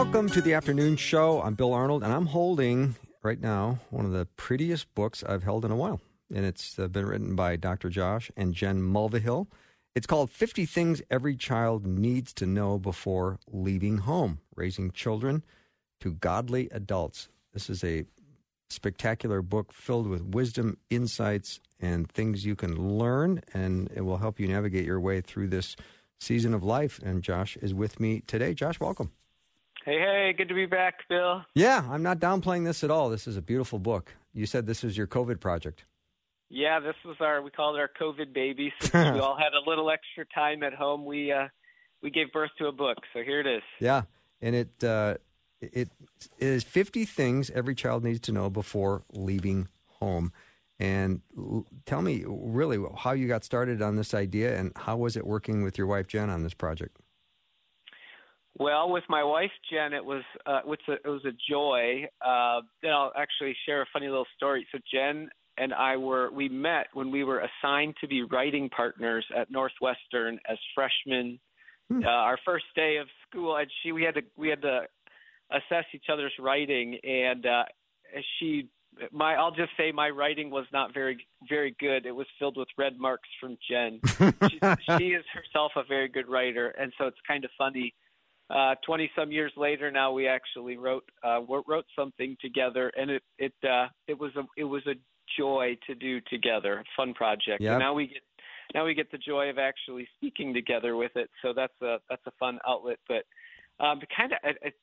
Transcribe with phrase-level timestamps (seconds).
[0.00, 1.42] Welcome to the afternoon show.
[1.42, 5.62] I'm Bill Arnold, and I'm holding right now one of the prettiest books I've held
[5.66, 6.00] in a while.
[6.34, 7.90] And it's uh, been written by Dr.
[7.90, 9.48] Josh and Jen Mulvihill.
[9.94, 15.44] It's called 50 Things Every Child Needs to Know Before Leaving Home Raising Children
[16.00, 17.28] to Godly Adults.
[17.52, 18.06] This is a
[18.70, 24.40] spectacular book filled with wisdom, insights, and things you can learn, and it will help
[24.40, 25.76] you navigate your way through this
[26.18, 26.98] season of life.
[27.04, 28.54] And Josh is with me today.
[28.54, 29.12] Josh, welcome.
[29.84, 31.42] Hey, hey, good to be back, Bill.
[31.54, 33.08] Yeah, I'm not downplaying this at all.
[33.08, 34.14] This is a beautiful book.
[34.34, 35.84] You said this was your COVID project.
[36.50, 38.72] Yeah, this was our we called it our COVID baby.
[38.80, 41.48] Since we all had a little extra time at home, we uh,
[42.02, 42.98] we gave birth to a book.
[43.14, 43.62] So here it is.
[43.78, 44.02] Yeah,
[44.42, 45.14] and it uh,
[45.60, 45.88] it
[46.38, 49.68] is 50 things every child needs to know before leaving
[50.00, 50.32] home.
[50.78, 55.16] And l- tell me really how you got started on this idea, and how was
[55.16, 56.98] it working with your wife Jen on this project?
[58.60, 62.04] Well, with my wife Jen, it was uh, it's a, it was a joy.
[62.20, 64.66] Uh, then I'll actually share a funny little story.
[64.70, 69.24] So Jen and I were we met when we were assigned to be writing partners
[69.34, 71.40] at Northwestern as freshmen.
[71.92, 74.82] Uh, our first day of school, and she we had to we had to
[75.50, 77.64] assess each other's writing, and uh,
[78.38, 78.68] she
[79.10, 82.04] my I'll just say my writing was not very very good.
[82.04, 84.00] It was filled with red marks from Jen.
[84.50, 84.60] she,
[84.98, 87.94] she is herself a very good writer, and so it's kind of funny
[88.50, 93.22] uh, 20 some years later now we actually wrote uh, wrote something together and it
[93.38, 94.94] it uh, it was a it was a
[95.38, 97.60] joy to do together fun project.
[97.60, 97.72] Yep.
[97.72, 98.22] and now we get
[98.74, 101.30] now we get the joy of actually speaking together with it.
[101.42, 102.98] So that's a that's a fun outlet.
[103.08, 103.24] But
[103.84, 104.38] um, kind of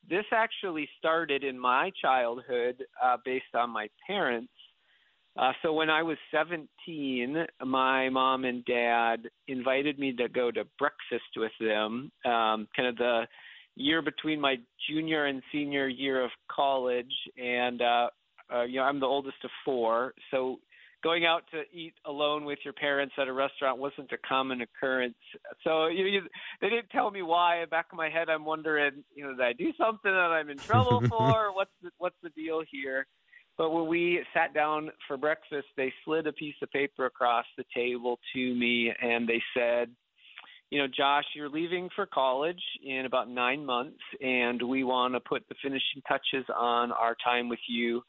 [0.08, 4.52] this actually started in my childhood uh, based on my parents.
[5.38, 10.64] Uh, so when I was 17, my mom and dad invited me to go to
[10.80, 13.22] breakfast with them, um, kind of the
[13.78, 14.56] year between my
[14.88, 18.08] junior and senior year of college, and uh,
[18.52, 20.58] uh, you know I'm the oldest of four, so
[21.02, 25.14] going out to eat alone with your parents at a restaurant wasn't a common occurrence.
[25.62, 26.22] So you, you,
[26.60, 27.64] they didn't tell me why.
[27.66, 30.58] Back in my head, I'm wondering, you know, did I do something that I'm in
[30.58, 31.54] trouble for?
[31.54, 33.06] What's the, what's the deal here?
[33.56, 37.64] But when we sat down for breakfast, they slid a piece of paper across the
[37.74, 39.90] table to me, and they said,
[40.70, 45.20] you know, Josh, you're leaving for college in about nine months, and we want to
[45.20, 48.02] put the finishing touches on our time with you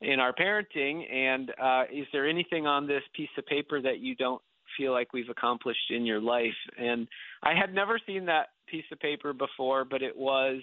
[0.00, 1.10] in our parenting.
[1.12, 4.40] And uh, is there anything on this piece of paper that you don't
[4.76, 6.54] feel like we've accomplished in your life?
[6.78, 7.08] And
[7.42, 10.60] I had never seen that piece of paper before, but it was,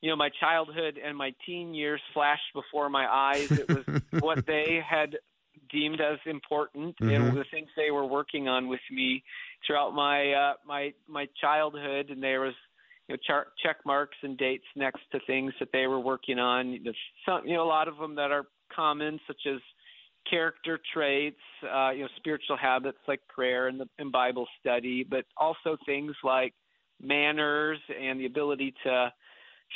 [0.00, 3.50] you know, my childhood and my teen years flashed before my eyes.
[3.50, 3.84] It was
[4.20, 5.16] what they had
[5.70, 7.14] deemed as important Mhm.
[7.14, 9.22] and the things they were working on with me
[9.66, 12.54] throughout my uh, my my childhood, and there was
[13.08, 16.82] you know char- check marks and dates next to things that they were working on.
[16.82, 16.92] Know,
[17.26, 19.60] Some you know a lot of them that are common, such as
[20.28, 25.24] character traits, uh, you know, spiritual habits like prayer and, the, and Bible study, but
[25.36, 26.54] also things like
[27.02, 29.12] manners and the ability to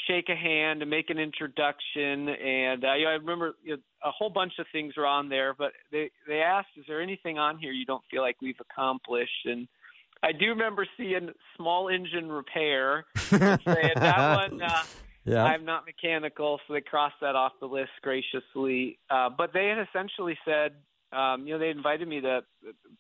[0.07, 2.29] shake a hand and make an introduction.
[2.29, 5.29] And uh, you know, I remember you know, a whole bunch of things were on
[5.29, 8.61] there, but they they asked, "Is there anything on here you don't feel like we've
[8.61, 9.69] accomplished?" And
[10.23, 14.63] I do remember seeing small engine repair saying that one.
[14.63, 14.83] Uh,
[15.25, 15.45] Yeah.
[15.45, 18.99] I'm not mechanical, so they crossed that off the list graciously.
[19.11, 20.73] Uh, but they had essentially said,
[21.13, 22.41] um, you know, they invited me to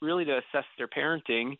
[0.02, 1.56] really to assess their parenting,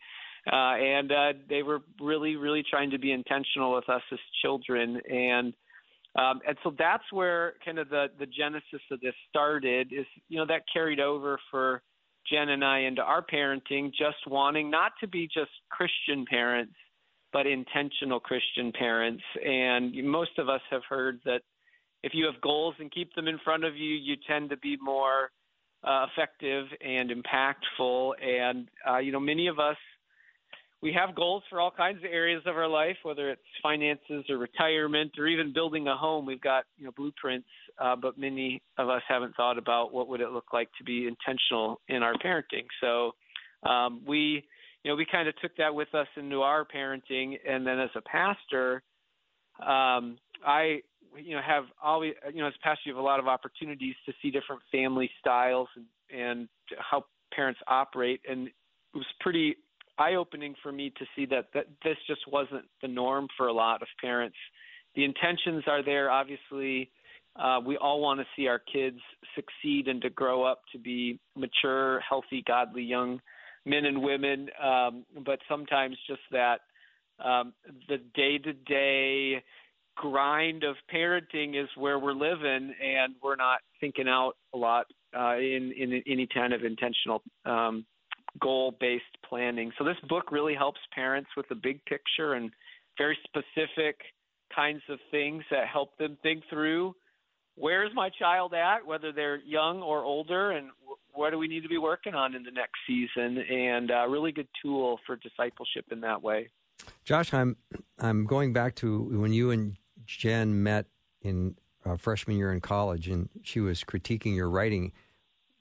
[0.51, 5.01] uh, and uh, they were really, really trying to be intentional with us as children.
[5.09, 5.53] And
[6.15, 9.91] um, and so that's where kind of the the genesis of this started.
[9.91, 11.81] Is you know that carried over for
[12.31, 16.73] Jen and I into our parenting, just wanting not to be just Christian parents
[17.31, 19.23] but intentional Christian parents.
[19.45, 21.41] And most of us have heard that
[22.03, 24.77] if you have goals and keep them in front of you, you tend to be
[24.81, 25.31] more
[25.83, 28.11] uh, effective and impactful.
[28.23, 29.77] And, uh, you know, many of us,
[30.81, 34.37] we have goals for all kinds of areas of our life, whether it's finances or
[34.37, 36.25] retirement or even building a home.
[36.25, 37.49] We've got, you know, blueprints,
[37.79, 41.07] uh, but many of us haven't thought about what would it look like to be
[41.07, 42.65] intentional in our parenting.
[42.81, 43.11] So
[43.69, 44.43] um, we
[44.83, 47.89] you know, we kind of took that with us into our parenting, and then as
[47.95, 48.81] a pastor,
[49.59, 50.81] um, I
[51.17, 53.95] you know have always you know as a pastor you have a lot of opportunities
[54.05, 55.85] to see different family styles and,
[56.17, 57.03] and how
[57.33, 58.53] parents operate, and it
[58.95, 59.57] was pretty
[59.97, 63.53] eye opening for me to see that that this just wasn't the norm for a
[63.53, 64.37] lot of parents.
[64.95, 66.89] The intentions are there, obviously.
[67.39, 68.99] Uh, we all want to see our kids
[69.35, 73.19] succeed and to grow up to be mature, healthy, godly young
[73.65, 74.49] men and women.
[74.61, 76.59] Um, but sometimes just that
[77.23, 77.53] um,
[77.87, 79.43] the day to day
[79.95, 84.85] grind of parenting is where we're living, and we're not thinking out a lot
[85.17, 87.85] uh, in in any kind of intentional um,
[88.41, 89.71] goal based planning.
[89.77, 92.51] So this book really helps parents with the big picture and
[92.97, 93.97] very specific
[94.53, 96.95] kinds of things that help them think through
[97.59, 100.69] where's my child at, whether they're young or older, and
[101.13, 104.31] what do we need to be working on in the next season, and a really
[104.31, 106.49] good tool for discipleship in that way.
[107.03, 107.57] Josh, I'm
[107.99, 109.75] I'm going back to when you and
[110.05, 110.85] Jen met
[111.21, 114.93] in uh, freshman year in college, and she was critiquing your writing.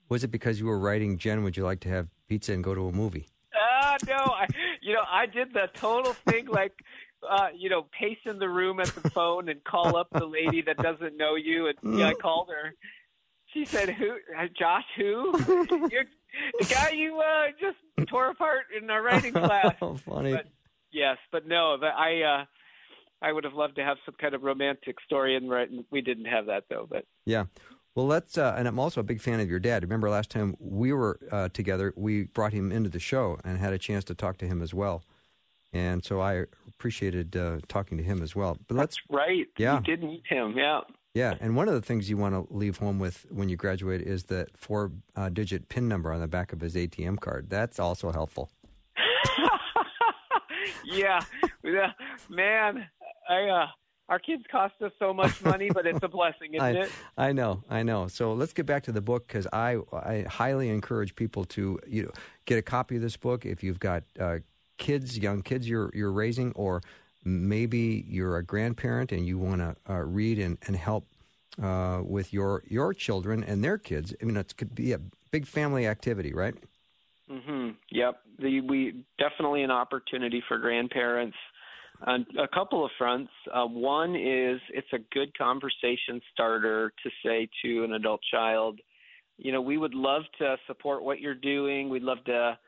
[0.08, 1.42] Was it because you were writing, Jen?
[1.42, 3.28] Would you like to have pizza and go to a movie?
[3.52, 4.46] Uh, no, I,
[4.80, 6.72] you know, I did the total thing like,
[7.28, 10.62] uh, you know, pace in the room at the phone and call up the lady
[10.62, 11.68] that doesn't know you.
[11.68, 12.74] And yeah, I called her.
[13.52, 14.16] She said, "Who?
[14.36, 14.84] Uh, Josh?
[14.96, 15.32] Who?
[15.90, 16.04] You're
[16.60, 20.32] the guy you uh, just tore apart in our writing class." oh, funny.
[20.32, 20.46] But,
[20.92, 22.22] yes, but no, but I.
[22.22, 22.44] Uh,
[23.20, 25.50] I would have loved to have some kind of romantic story, and
[25.90, 26.86] we didn't have that though.
[26.88, 27.46] But yeah,
[27.98, 28.38] well, let's.
[28.38, 29.82] Uh, and I'm also a big fan of your dad.
[29.82, 33.72] Remember last time we were uh, together, we brought him into the show and had
[33.72, 35.02] a chance to talk to him as well.
[35.72, 38.56] And so I appreciated uh, talking to him as well.
[38.68, 39.46] But let's That's right.
[39.58, 40.54] Yeah, you did meet him.
[40.56, 40.80] Yeah.
[41.14, 44.02] Yeah, and one of the things you want to leave home with when you graduate
[44.02, 47.48] is that four-digit uh, PIN number on the back of his ATM card.
[47.50, 48.50] That's also helpful.
[50.84, 51.20] yeah,
[52.28, 52.86] man,
[53.28, 53.66] I uh,
[54.08, 56.90] our kids cost us so much money, but it's a blessing, isn't I, it?
[57.16, 58.08] I know, I know.
[58.08, 62.04] So let's get back to the book because I I highly encourage people to you
[62.04, 62.12] know
[62.46, 64.38] get a copy of this book if you've got uh,
[64.78, 66.82] kids, young kids you're you're raising, or
[67.24, 71.04] maybe you're a grandparent and you want to uh, read and and help
[71.62, 74.14] uh, with your your children and their kids.
[74.20, 76.54] I mean, it could be a big family activity, right?
[77.30, 77.70] Mm-hmm.
[77.90, 78.20] Yep.
[78.38, 81.36] The, we definitely an opportunity for grandparents
[82.06, 83.30] on a couple of fronts.
[83.52, 88.80] Uh, one is it's a good conversation starter to say to an adult child,
[89.36, 91.88] you know, we would love to support what you're doing.
[91.88, 92.58] We'd love to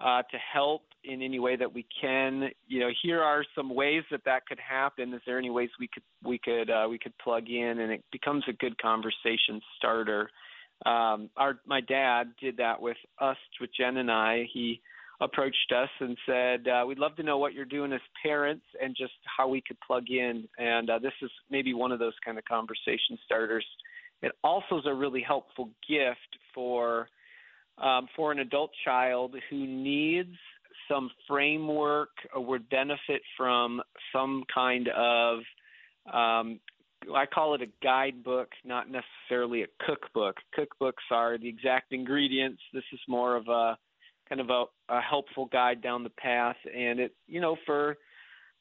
[0.00, 2.50] uh, to help in any way that we can.
[2.66, 5.14] You know, here are some ways that that could happen.
[5.14, 8.04] Is there any ways we could we could uh, we could plug in, and it
[8.12, 10.30] becomes a good conversation starter.
[10.86, 14.46] Um, our my dad did that with us, with Jen and I.
[14.52, 14.80] He
[15.20, 18.94] approached us and said, uh, "We'd love to know what you're doing as parents and
[18.96, 22.38] just how we could plug in." And uh, this is maybe one of those kind
[22.38, 23.66] of conversation starters.
[24.22, 27.08] It also is a really helpful gift for
[27.78, 30.36] um, for an adult child who needs
[30.90, 33.82] some framework or would benefit from
[34.12, 35.40] some kind of
[36.12, 36.60] um,
[37.14, 40.36] I call it a guidebook, not necessarily a cookbook.
[40.56, 42.60] Cookbooks are the exact ingredients.
[42.72, 43.78] This is more of a
[44.28, 46.56] kind of a, a helpful guide down the path.
[46.64, 47.96] And it, you know, for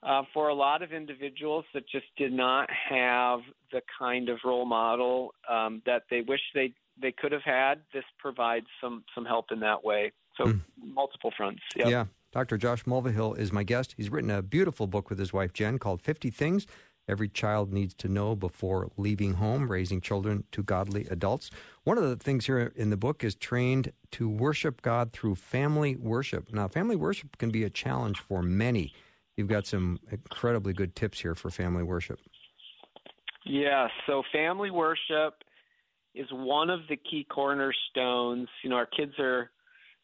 [0.04, 3.40] uh, for a lot of individuals that just did not have
[3.72, 8.04] the kind of role model um, that they wish they they could have had, this
[8.20, 10.12] provides some some help in that way.
[10.38, 10.62] So mm.
[10.80, 11.62] multiple fronts.
[11.76, 11.88] Yep.
[11.88, 12.06] Yeah.
[12.32, 12.58] Dr.
[12.58, 13.96] Josh Mulvihill is my guest.
[13.98, 16.68] He's written a beautiful book with his wife Jen called 50 Things
[17.08, 21.50] every child needs to know before leaving home, raising children to godly adults.
[21.84, 25.96] One of the things here in the book is trained to worship God through family
[25.96, 26.54] worship.
[26.54, 28.94] Now, family worship can be a challenge for many.
[29.36, 32.20] You've got some incredibly good tips here for family worship.
[33.46, 35.36] Yeah, so family worship
[36.14, 38.50] is one of the key cornerstones.
[38.64, 39.52] You know, our kids are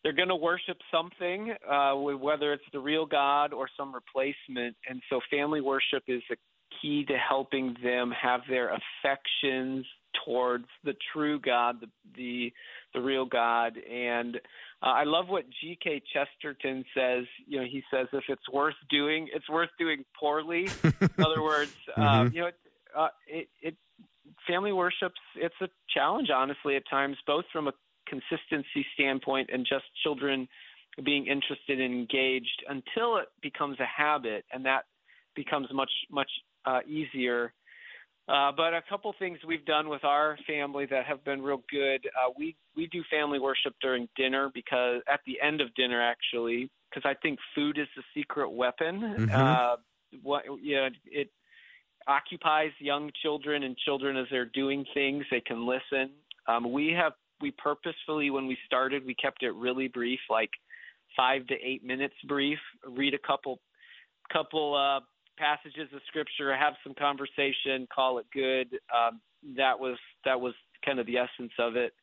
[0.04, 4.76] they're going to worship something, uh, whether it's the real God or some replacement.
[4.88, 6.36] And so, family worship is a
[6.82, 9.86] key to helping them have their affections
[10.26, 12.54] towards the true God, the the,
[12.94, 13.78] the real God.
[13.78, 14.36] And
[14.82, 16.04] uh, I love what G.K.
[16.14, 17.26] Chesterton says.
[17.48, 20.70] You know, he says if it's worth doing, it's worth doing poorly.
[20.84, 22.36] In other words, uh, mm-hmm.
[22.36, 22.56] you know, it,
[22.96, 23.76] uh, it, it
[24.48, 27.74] family worships it's a challenge, honestly, at times, both from a
[28.14, 30.48] consistency standpoint and just children
[31.04, 34.84] being interested and engaged until it becomes a habit and that
[35.36, 36.30] becomes much much
[36.66, 37.54] uh, easier.
[38.30, 42.08] Uh, but a couple things we've done with our family that have been real good.
[42.08, 46.70] Uh, we we do family worship during dinner because at the end of dinner actually,
[46.90, 49.02] because I think food is the secret weapon.
[49.02, 49.36] Mm-hmm.
[49.36, 49.76] Uh,
[50.22, 51.30] what yeah, it
[52.08, 55.26] occupies young children and children as they're doing things.
[55.32, 56.12] They can listen.
[56.48, 57.14] Um, we have
[57.44, 60.50] we purposefully when we started we kept it really brief, like
[61.16, 62.58] five to eight minutes brief.
[62.88, 63.60] Read a couple
[64.32, 65.02] couple uh,
[65.38, 68.80] passages of scripture, have some conversation, call it good.
[68.96, 69.20] Um,
[69.58, 71.94] that was that was kind of the essence of it.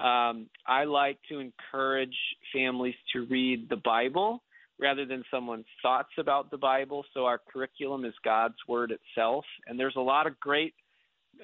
[0.00, 2.16] Um, I like to encourage
[2.52, 4.42] families to read the Bible
[4.80, 7.04] rather than someone's thoughts about the Bible.
[7.14, 10.74] So our curriculum is God's Word itself, and there's a lot of great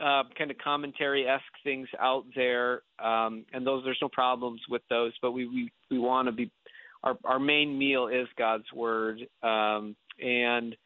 [0.02, 4.82] uh, kind of commentary esque things out there, um, and those there's no problems with
[4.90, 5.12] those.
[5.22, 6.50] But we we, we want to be
[7.02, 10.76] our our main meal is God's Word, um, and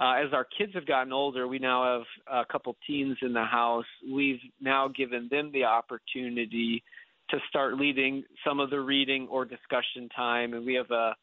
[0.00, 3.44] uh, as our kids have gotten older, we now have a couple teens in the
[3.44, 3.84] house.
[4.12, 6.82] We've now given them the opportunity
[7.30, 11.14] to start leading some of the reading or discussion time, and we have a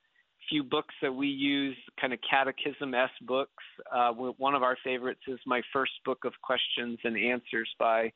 [0.50, 3.64] few books that we use, kind of catechism s books.
[3.94, 8.12] Uh, one of our favorites is my first book of questions and answers by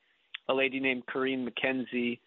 [0.50, 2.20] a lady named Carine Mackenzie.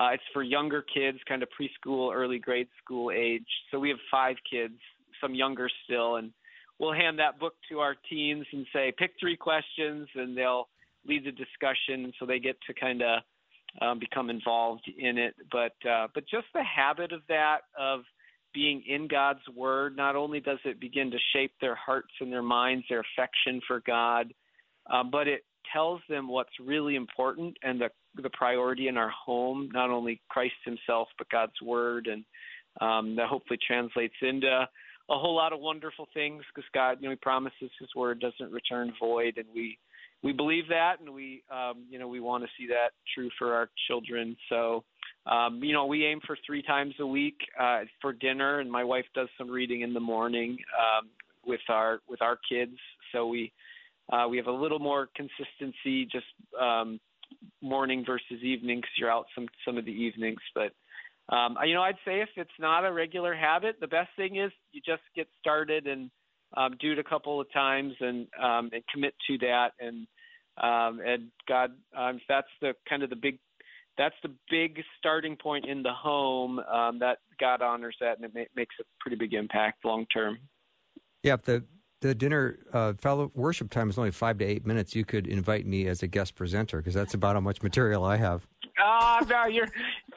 [0.00, 3.46] Uh, it's for younger kids, kind of preschool, early grade school age.
[3.70, 4.74] So we have five kids,
[5.20, 6.32] some younger still, and
[6.78, 10.68] we'll hand that book to our teens and say, pick three questions, and they'll
[11.06, 13.20] lead the discussion, so they get to kind of
[13.80, 15.34] um, become involved in it.
[15.50, 18.00] But uh, but just the habit of that of
[18.54, 22.42] being in God's Word, not only does it begin to shape their hearts and their
[22.42, 24.32] minds, their affection for God,
[24.90, 27.90] uh, but it tells them what's really important and the
[28.22, 32.24] the priority in our home, not only Christ Himself, but God's Word, and
[32.80, 34.46] um, that hopefully translates into
[35.10, 38.52] a whole lot of wonderful things because God, you know, He promises His Word doesn't
[38.52, 39.78] return void, and we
[40.22, 43.52] we believe that, and we um, you know we want to see that true for
[43.52, 44.36] our children.
[44.48, 44.84] So
[45.26, 48.84] um, you know, we aim for three times a week uh, for dinner, and my
[48.84, 51.08] wife does some reading in the morning um,
[51.46, 52.76] with our with our kids.
[53.12, 53.52] So we
[54.12, 56.26] uh, we have a little more consistency, just
[56.60, 57.00] um,
[57.62, 60.40] morning versus evening, because you're out some some of the evenings.
[60.54, 60.72] But
[61.34, 64.52] um, you know, I'd say if it's not a regular habit, the best thing is
[64.72, 66.10] you just get started and
[66.54, 69.70] um, do it a couple of times and um, and commit to that.
[69.80, 70.06] And
[70.62, 73.38] um, and God, um, that's the kind of the big
[73.96, 78.32] that's the big starting point in the home um, that God honors that, and it
[78.34, 80.38] ma- makes a pretty big impact long term.
[81.22, 81.64] Yeah, the
[82.00, 84.94] the dinner uh, fellow worship time is only five to eight minutes.
[84.94, 88.16] You could invite me as a guest presenter because that's about how much material I
[88.16, 88.46] have.
[88.78, 89.68] Ah, oh, no, you're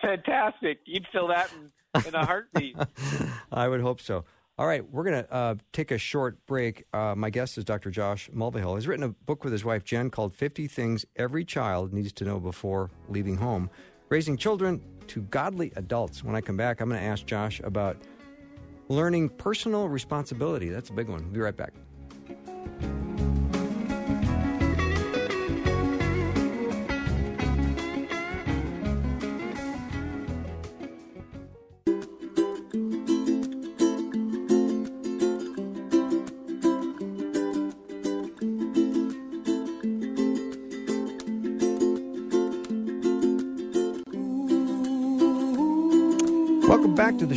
[0.02, 0.80] fantastic.
[0.86, 2.76] You'd fill that in, in a heartbeat.
[3.52, 4.26] I would hope so.
[4.60, 6.86] All right, we're going to uh, take a short break.
[6.92, 7.92] Uh, my guest is Dr.
[7.92, 8.74] Josh Mulvihill.
[8.74, 12.26] He's written a book with his wife Jen called 50 Things Every Child Needs to
[12.26, 13.70] Know Before Leaving Home
[14.10, 16.24] Raising Children to Godly Adults.
[16.24, 17.98] When I come back, I'm going to ask Josh about
[18.88, 20.70] learning personal responsibility.
[20.70, 21.26] That's a big one.
[21.26, 21.74] We'll be right back.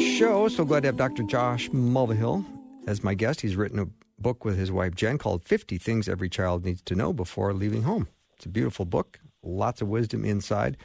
[0.00, 0.48] Show.
[0.48, 1.22] So glad to have Dr.
[1.22, 2.44] Josh Mulvihill
[2.86, 3.40] as my guest.
[3.40, 3.86] He's written a
[4.18, 7.82] book with his wife Jen called 50 Things Every Child Needs to Know Before Leaving
[7.82, 8.08] Home.
[8.36, 10.76] It's a beautiful book, lots of wisdom inside.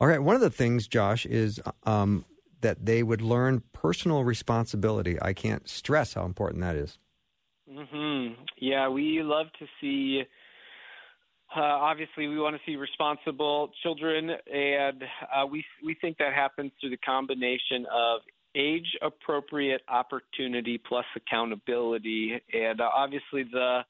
[0.00, 2.24] All right, one of the things, Josh, is um,
[2.60, 5.20] that they would learn personal responsibility.
[5.20, 6.98] I can't stress how important that is.
[7.70, 8.42] Mm-hmm.
[8.58, 10.22] Yeah, we love to see
[11.56, 15.02] uh, obviously, we want to see responsible children, and
[15.34, 18.20] uh, we we think that happens through the combination of
[18.58, 23.80] age-appropriate opportunity plus accountability, and uh, obviously the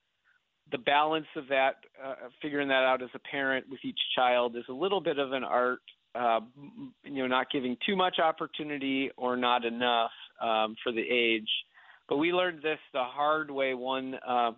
[0.70, 4.64] the balance of that, uh, figuring that out as a parent with each child, is
[4.68, 5.80] a little bit of an art.
[6.14, 6.40] Uh,
[7.04, 10.10] you know, not giving too much opportunity or not enough
[10.42, 11.48] um, for the age.
[12.08, 14.52] But we learned this the hard way one uh,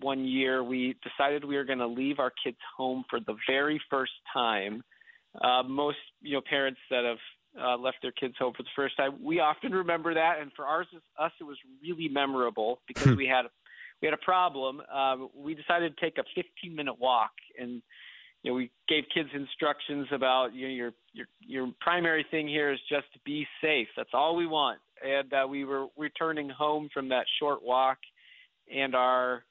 [0.00, 3.80] one year we decided we were going to leave our kids home for the very
[3.90, 4.82] first time.
[5.42, 7.18] Uh, most you know parents that have
[7.60, 10.66] uh, left their kids home for the first time, we often remember that, and for
[10.66, 10.86] ours,
[11.18, 13.46] us, it was really memorable because we had
[14.02, 14.82] we had a problem.
[14.92, 17.82] Um, we decided to take a 15 minute walk, and
[18.42, 22.72] you know we gave kids instructions about you know your your your primary thing here
[22.72, 23.88] is just to be safe.
[23.96, 24.80] That's all we want.
[25.04, 27.98] And uh, we were returning home from that short walk,
[28.74, 29.44] and our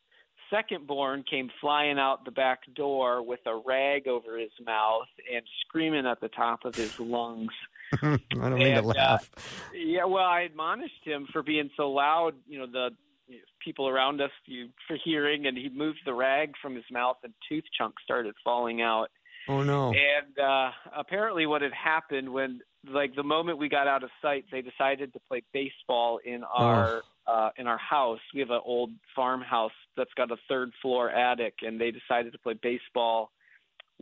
[0.50, 5.44] second born came flying out the back door with a rag over his mouth and
[5.62, 7.52] screaming at the top of his lungs.
[8.02, 9.30] I don't mean And, to laugh.
[9.74, 12.34] Yeah, well, I admonished him for being so loud.
[12.48, 12.90] You know, the
[13.64, 17.34] people around us you, for hearing, and he moved the rag from his mouth, and
[17.50, 19.08] tooth chunks started falling out.
[19.48, 19.90] oh no.
[19.94, 22.60] And uh, apparently, what had happened when,
[22.90, 27.02] like, the moment we got out of sight, they decided to play baseball in our
[27.28, 28.20] uh, in our house.
[28.34, 32.40] We have an old farmhouse that's got a third floor attic, and they decided to
[32.40, 33.32] play baseball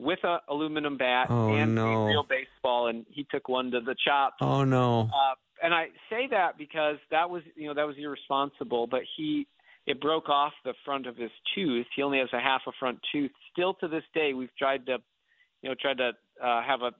[0.01, 2.03] with a aluminum bat Oh, and no.
[2.03, 2.87] a real baseball.
[2.87, 4.37] And he took one to the chops.
[4.41, 5.01] Oh no.
[5.03, 8.87] Uh, and I say that because that was, you know, that was irresponsible.
[8.87, 9.47] But he,
[9.85, 11.85] it broke off the front of his tooth.
[11.95, 13.31] He only has a half a front tooth.
[13.51, 14.97] Still to this day, we've tried to,
[15.61, 16.11] you know, tried to
[16.43, 16.91] uh, have a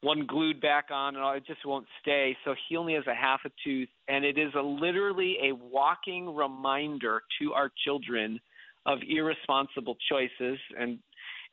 [0.00, 2.36] one glued back on, and all, it just won't stay.
[2.44, 6.34] So he only has a half a tooth, and it is a literally a walking
[6.34, 8.40] reminder to our children
[8.86, 10.58] of irresponsible choices.
[10.78, 10.98] And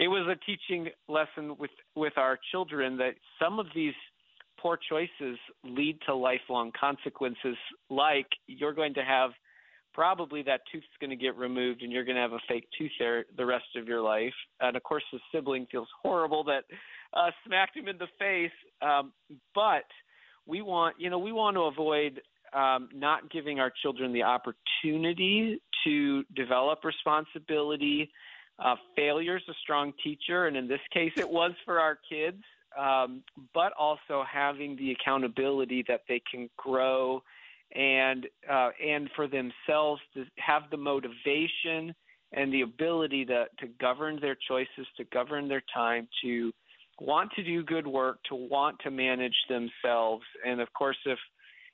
[0.02, 3.94] it was a teaching lesson with with our children that some of these
[4.60, 7.56] poor choices lead to lifelong consequences
[7.90, 9.32] like you're going to have
[9.94, 12.92] probably that tooth's going to get removed and you're going to have a fake tooth
[12.98, 14.34] there the rest of your life.
[14.60, 16.64] And of course the sibling feels horrible that
[17.14, 18.52] uh smacked him in the face.
[18.82, 19.14] Um
[19.54, 19.86] but
[20.48, 22.22] we want you know we want to avoid
[22.54, 28.10] um not giving our children the opportunity to develop responsibility
[28.64, 32.44] uh, failure is a strong teacher, and in this case, it was for our kids.
[32.80, 33.22] Um,
[33.54, 37.22] but also having the accountability that they can grow,
[37.76, 41.94] and uh, and for themselves to have the motivation
[42.32, 46.54] and the ability to to govern their choices, to govern their time, to
[47.02, 51.20] want to do good work, to want to manage themselves, and of course, if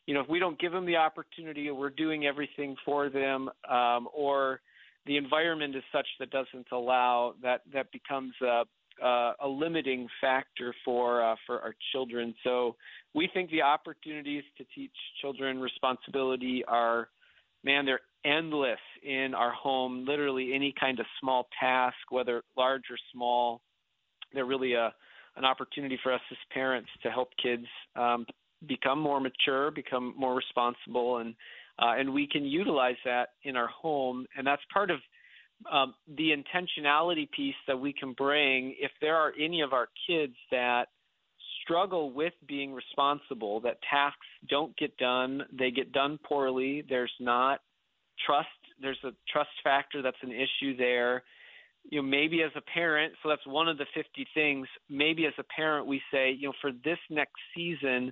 [0.08, 3.52] you know if we don't give them the opportunity, or we're doing everything for them,
[3.70, 4.62] um, or
[5.08, 8.64] the environment is such that doesn't allow that that becomes a
[9.04, 12.34] uh, a limiting factor for uh, for our children.
[12.44, 12.76] So
[13.14, 17.10] we think the opportunities to teach children responsibility are,
[17.64, 20.06] man, they're endless in our home.
[20.08, 23.62] Literally any kind of small task, whether large or small,
[24.34, 24.94] they're really a
[25.36, 28.26] an opportunity for us as parents to help kids um,
[28.68, 31.36] become more mature, become more responsible, and
[31.80, 35.00] uh, and we can utilize that in our home, and that's part of
[35.72, 38.76] um, the intentionality piece that we can bring.
[38.80, 40.88] If there are any of our kids that
[41.64, 47.60] struggle with being responsible, that tasks don't get done, they get done poorly, there's not
[48.26, 48.48] trust,
[48.82, 51.24] there's a trust factor that's an issue there.
[51.90, 54.68] You know, maybe as a parent, so that's one of the 50 things.
[54.90, 58.12] Maybe as a parent, we say, you know, for this next season,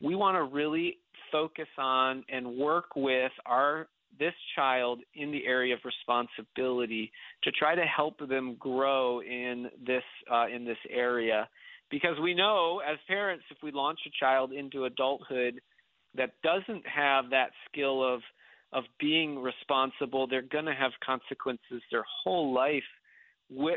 [0.00, 0.98] we want to really
[1.30, 7.12] focus on and work with our this child in the area of responsibility
[7.44, 11.48] to try to help them grow in this uh, in this area.
[11.90, 15.60] Because we know as parents if we launch a child into adulthood
[16.14, 18.20] that doesn't have that skill of
[18.72, 22.82] of being responsible they're going to have consequences their whole life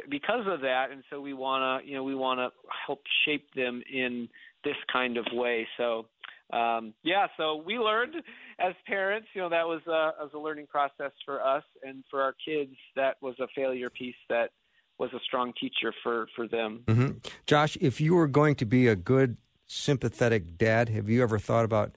[0.10, 0.88] because of that.
[0.92, 2.50] And so we want to you know we want to
[2.86, 4.28] help shape them in
[4.64, 5.68] this kind of way.
[5.78, 6.08] So
[6.52, 8.16] um, yeah, so we learned
[8.60, 12.22] as parents, you know, that was a, was a learning process for us, and for
[12.22, 14.50] our kids, that was a failure piece that
[14.98, 16.84] was a strong teacher for for them.
[16.88, 17.18] Mm-hmm.
[17.46, 21.66] Josh, if you were going to be a good, sympathetic dad, have you ever thought
[21.66, 21.96] about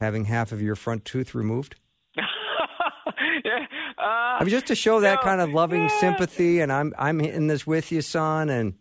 [0.00, 1.76] having half of your front tooth removed?
[2.16, 2.22] yeah,
[3.98, 6.00] uh, I mean, just to show that no, kind of loving yeah.
[6.00, 8.74] sympathy, and I'm I'm in this with you, son, and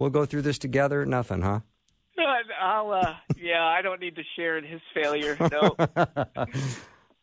[0.00, 1.06] we'll go through this together.
[1.06, 1.60] Nothing, huh?
[2.60, 5.36] I'll, uh, yeah, I don't need to share in his failure.
[5.50, 5.76] No.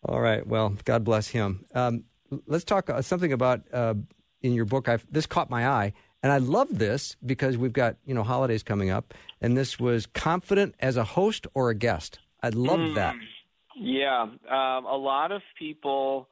[0.06, 0.46] All right.
[0.46, 1.66] Well, God bless him.
[1.74, 2.04] Um,
[2.46, 3.94] let's talk uh, something about uh,
[4.42, 4.90] in your book.
[4.90, 8.64] I've, this caught my eye, and I love this because we've got you know holidays
[8.64, 12.20] coming up, and this was confident as a host or a guest.
[12.42, 13.16] I love Mm, that.
[13.78, 16.28] Yeah, um, a lot of people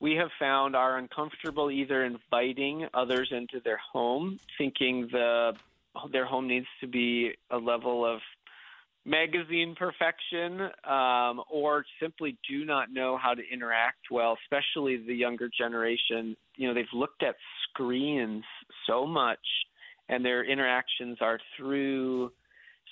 [0.00, 5.52] we have found are uncomfortable either inviting others into their home, thinking the
[6.10, 8.20] their home needs to be a level of
[9.04, 15.50] magazine perfection, um, or simply do not know how to interact well, especially the younger
[15.56, 16.36] generation.
[16.56, 17.34] You know, they've looked at
[17.68, 18.44] screens
[18.86, 19.38] so much,
[20.08, 22.32] and their interactions are through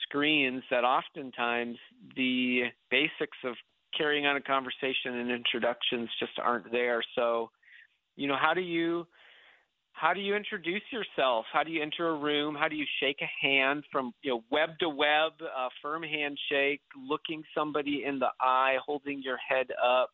[0.02, 1.76] screens that oftentimes
[2.16, 3.54] the basics of
[3.96, 7.02] carrying on a conversation and introductions just aren't there.
[7.14, 7.50] So,
[8.16, 9.06] you know, how do you
[9.92, 11.44] how do you introduce yourself?
[11.52, 12.54] How do you enter a room?
[12.54, 16.80] How do you shake a hand from you know web to web, uh, firm handshake,
[16.96, 20.10] looking somebody in the eye, holding your head up?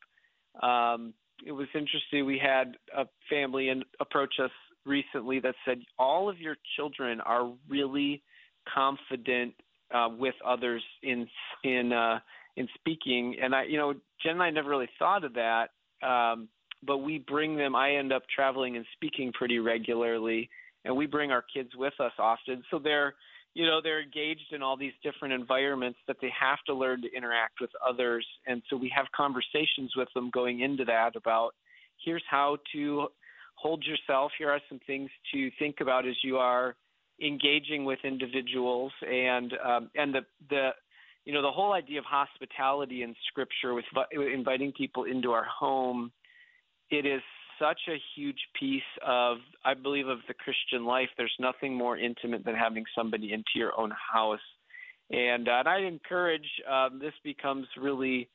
[0.63, 1.15] Um,
[1.47, 2.27] it was interesting.
[2.27, 4.51] We had a family and approach us
[4.85, 8.23] recently that said all of your children are really
[8.73, 9.55] confident
[9.95, 11.27] uh, with others in
[11.65, 12.19] in uh,
[12.57, 15.69] in speaking, and I, you know, Jen and I never really thought of that.
[16.03, 16.49] Um,
[16.83, 17.75] but we bring them.
[17.75, 20.49] I end up traveling and speaking pretty regularly,
[20.85, 22.63] and we bring our kids with us often.
[22.71, 23.15] So they're,
[23.55, 27.09] you know, they're engaged in all these different environments that they have to learn to
[27.17, 28.27] interact with others.
[28.47, 31.55] And so we have conversations with them going into that about
[32.05, 33.09] here's how to
[33.57, 34.33] hold yourself.
[34.39, 36.77] Here are some things to think about as you are
[37.21, 40.71] engaging with individuals, and um, and the the
[41.25, 46.13] you know the whole idea of hospitality in Scripture with inviting people into our home
[46.91, 47.23] it is
[47.59, 51.09] such a huge piece of, I believe, of the Christian life.
[51.17, 54.39] There's nothing more intimate than having somebody into your own house.
[55.11, 58.29] And, uh, and I encourage um, this becomes really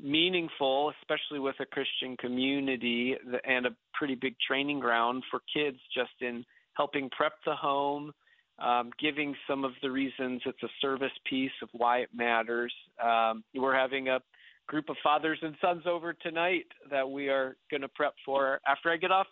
[0.00, 6.10] meaningful, especially with a Christian community and a pretty big training ground for kids just
[6.20, 8.12] in helping prep the home,
[8.58, 12.72] um, giving some of the reasons it's a service piece of why it matters.
[13.02, 14.20] Um, we're having a
[14.66, 18.90] group of fathers and sons over tonight that we are going to prep for after
[18.90, 19.26] I get off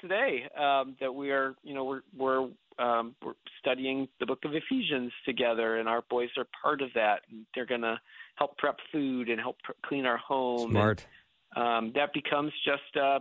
[0.00, 0.44] today.
[0.58, 5.12] Um, that we are, you know, we're we're um, we're studying the book of Ephesians
[5.24, 7.20] together, and our boys are part of that.
[7.30, 8.00] And they're going to
[8.36, 10.70] help prep food and help clean our home.
[10.70, 11.06] Smart.
[11.54, 13.18] And, um, that becomes just a,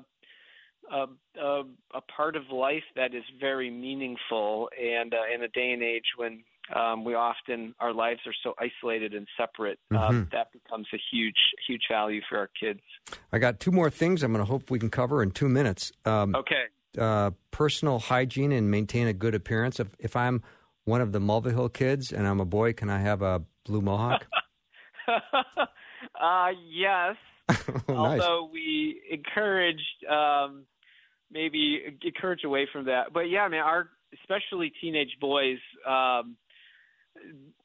[0.89, 1.05] a,
[1.39, 5.83] a, a part of life that is very meaningful, and uh, in a day and
[5.83, 6.43] age when
[6.75, 9.79] um, we often our lives are so isolated and separate.
[9.91, 10.23] Um, mm-hmm.
[10.31, 11.35] That becomes a huge,
[11.67, 12.81] huge value for our kids.
[13.31, 14.23] I got two more things.
[14.23, 15.91] I'm going to hope we can cover in two minutes.
[16.05, 16.65] Um, okay.
[16.97, 19.79] Uh, personal hygiene and maintain a good appearance.
[19.79, 20.43] If, if I'm
[20.85, 24.27] one of the Mulvihill kids and I'm a boy, can I have a blue mohawk?
[25.07, 27.15] uh, yes.
[27.49, 28.21] oh, nice.
[28.21, 30.63] Although we encouraged, um,
[31.31, 33.13] maybe encourage away from that.
[33.13, 33.89] But yeah, I mean, our
[34.21, 35.59] especially teenage boys.
[35.87, 36.37] Um,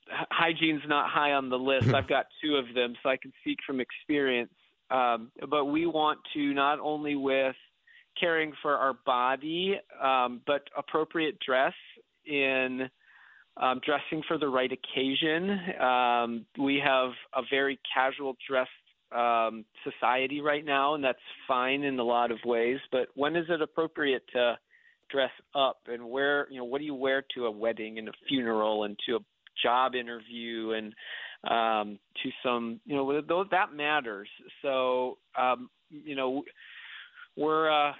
[0.08, 1.88] hygiene's not high on the list.
[1.94, 4.52] I've got two of them, so I can speak from experience.
[4.90, 7.56] Um, but we want to not only with
[8.18, 11.74] caring for our body, um, but appropriate dress
[12.24, 12.88] in
[13.56, 15.58] um, dressing for the right occasion.
[15.80, 18.68] Um, we have a very casual dress
[19.14, 22.78] um, society right now, and that's fine in a lot of ways.
[22.92, 24.58] But when is it appropriate to
[25.10, 26.48] dress up, and wear?
[26.50, 29.18] You know, what do you wear to a wedding and a funeral and to a
[29.62, 30.94] job interview and
[31.44, 34.28] um, to some, you know, those that matters.
[34.62, 36.42] So, um, you know,
[37.36, 37.92] we're uh,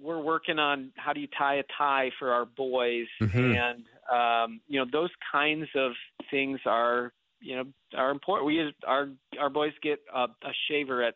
[0.00, 3.52] we're working on how do you tie a tie for our boys, mm-hmm.
[3.52, 5.92] and um, you know, those kinds of
[6.30, 7.64] things are you know
[7.96, 8.46] are important.
[8.46, 9.08] We our
[9.40, 11.14] our boys get a, a shaver at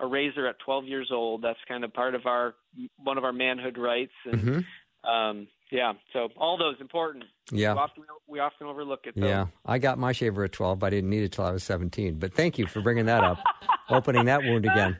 [0.00, 1.42] a razor at 12 years old.
[1.42, 2.54] That's kind of part of our
[2.96, 5.10] one of our manhood rites, and mm-hmm.
[5.10, 7.24] um, yeah, so all those important.
[7.50, 9.14] Yeah, we often, we often overlook it.
[9.16, 9.26] Though.
[9.26, 10.78] Yeah, I got my shaver at twelve.
[10.78, 12.18] But I didn't need it till I was seventeen.
[12.18, 13.38] But thank you for bringing that up,
[13.90, 14.98] opening that wound again.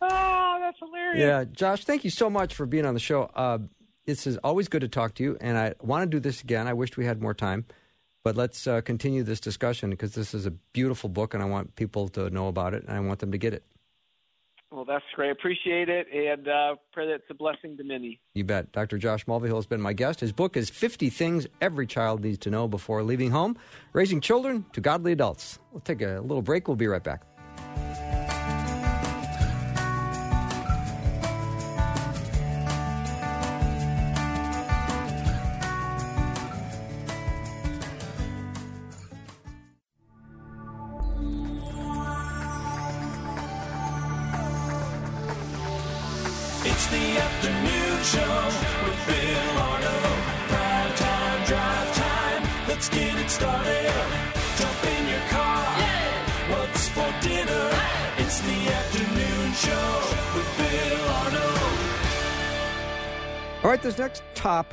[0.00, 1.18] oh, that's hilarious.
[1.18, 3.30] Yeah, Josh, thank you so much for being on the show.
[3.34, 3.58] Uh,
[4.06, 6.66] this is always good to talk to you, and I want to do this again.
[6.66, 7.64] I wished we had more time,
[8.24, 11.76] but let's uh, continue this discussion because this is a beautiful book, and I want
[11.76, 13.64] people to know about it, and I want them to get it.
[14.72, 15.30] Well, that's great.
[15.30, 18.20] Appreciate it, and uh, pray that it's a blessing to many.
[18.32, 18.72] You bet.
[18.72, 18.96] Dr.
[18.96, 20.20] Josh Mulvihill has been my guest.
[20.20, 23.56] His book is 50 Things Every Child Needs to Know Before Leaving Home
[23.92, 25.58] Raising Children to Godly Adults.
[25.72, 26.68] We'll take a little break.
[26.68, 27.22] We'll be right back.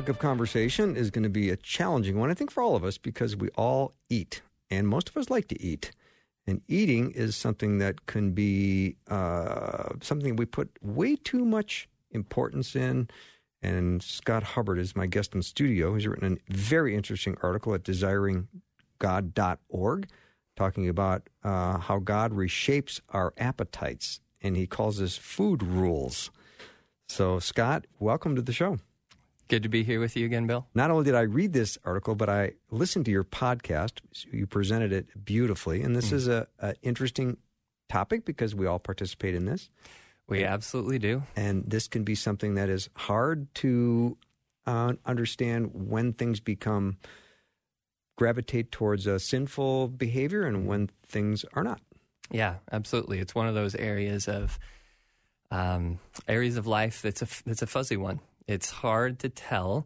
[0.09, 2.97] Of conversation is going to be a challenging one, I think, for all of us
[2.97, 5.91] because we all eat, and most of us like to eat.
[6.47, 12.75] And eating is something that can be uh, something we put way too much importance
[12.75, 13.07] in.
[13.61, 15.93] And Scott Hubbard is my guest in studio.
[15.93, 20.07] He's written a very interesting article at desiringgod.org
[20.55, 26.31] talking about uh, how God reshapes our appetites, and he calls this food rules.
[27.07, 28.79] So, Scott, welcome to the show.
[29.49, 30.67] Good to be here with you again, Bill.
[30.75, 33.93] Not only did I read this article, but I listened to your podcast.
[34.31, 36.13] You presented it beautifully, and this mm.
[36.13, 37.37] is a, a, interesting
[37.89, 39.71] topic because we all participate in this.
[40.27, 41.23] We absolutely do.
[41.35, 44.17] And this can be something that is hard to
[44.67, 46.97] uh, understand when things become
[48.19, 51.81] gravitate towards a sinful behavior and when things are not.
[52.29, 53.17] Yeah, absolutely.
[53.17, 54.59] It's one of those areas of
[55.49, 58.19] um, areas of life that's a that's a fuzzy one.
[58.49, 59.85] It's hard to tell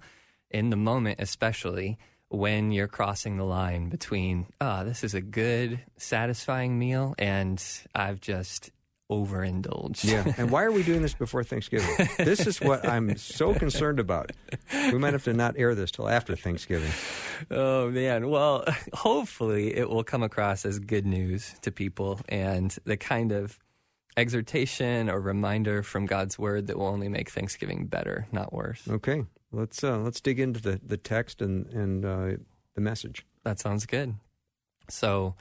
[0.49, 1.97] in the moment, especially
[2.30, 7.62] when you're crossing the line between, oh, this is a good, satisfying meal, and
[7.93, 8.71] I've just
[9.10, 10.06] overindulged.
[10.06, 10.32] Yeah.
[10.38, 12.08] And why are we doing this before Thanksgiving?
[12.17, 14.32] this is what I'm so concerned about.
[14.71, 16.91] We might have to not air this till after Thanksgiving.
[17.52, 18.30] Oh, man.
[18.30, 23.60] Well, hopefully it will come across as good news to people and the kind of
[24.17, 28.84] exhortation or reminder from God's word that will only make Thanksgiving better, not worse.
[28.88, 29.23] Okay.
[29.52, 32.38] Let's uh, let's dig into the, the text and and uh,
[32.76, 33.26] the message.
[33.43, 34.15] That sounds good.
[34.89, 35.36] So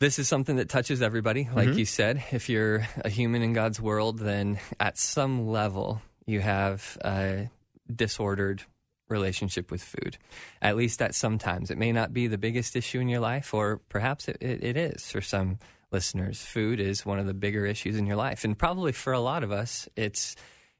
[0.00, 1.78] this is something that touches everybody, like mm-hmm.
[1.78, 2.24] you said.
[2.32, 7.48] If you're a human in God's world, then at some level you have a
[7.94, 8.64] disordered
[9.08, 10.18] relationship with food.
[10.60, 11.70] At least at sometimes.
[11.70, 14.76] It may not be the biggest issue in your life, or perhaps it, it, it
[14.76, 15.58] is for some
[15.92, 16.42] listeners.
[16.42, 18.44] Food is one of the bigger issues in your life.
[18.44, 20.36] And probably for a lot of us, it's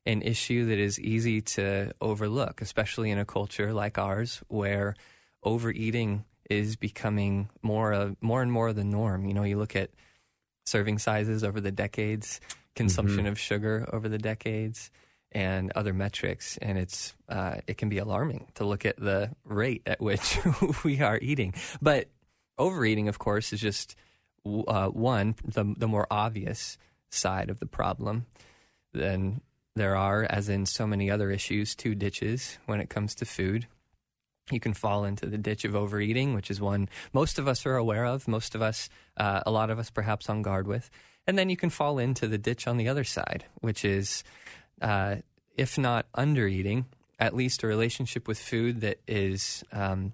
[0.07, 4.95] an issue that is easy to overlook, especially in a culture like ours where
[5.43, 9.25] overeating is becoming more of, more and more the norm.
[9.25, 9.91] You know, you look at
[10.67, 12.41] serving sizes over the decades,
[12.75, 13.29] consumption mm-hmm.
[13.29, 14.91] of sugar over the decades,
[15.35, 19.83] and other metrics, and it's uh, it can be alarming to look at the rate
[19.87, 20.39] at which
[20.85, 21.55] we are eating.
[21.81, 22.09] But
[22.59, 23.97] overeating, of course, is just
[24.45, 26.79] uh, one the the more obvious
[27.11, 28.27] side of the problem.
[28.93, 29.41] Then
[29.75, 33.67] there are, as in so many other issues, two ditches when it comes to food.
[34.51, 37.77] You can fall into the ditch of overeating, which is one most of us are
[37.77, 40.91] aware of, most of us, uh, a lot of us perhaps on guard with.
[41.27, 44.25] And then you can fall into the ditch on the other side, which is,
[44.81, 45.17] uh,
[45.57, 46.87] if not undereating,
[47.19, 50.13] at least a relationship with food that is um,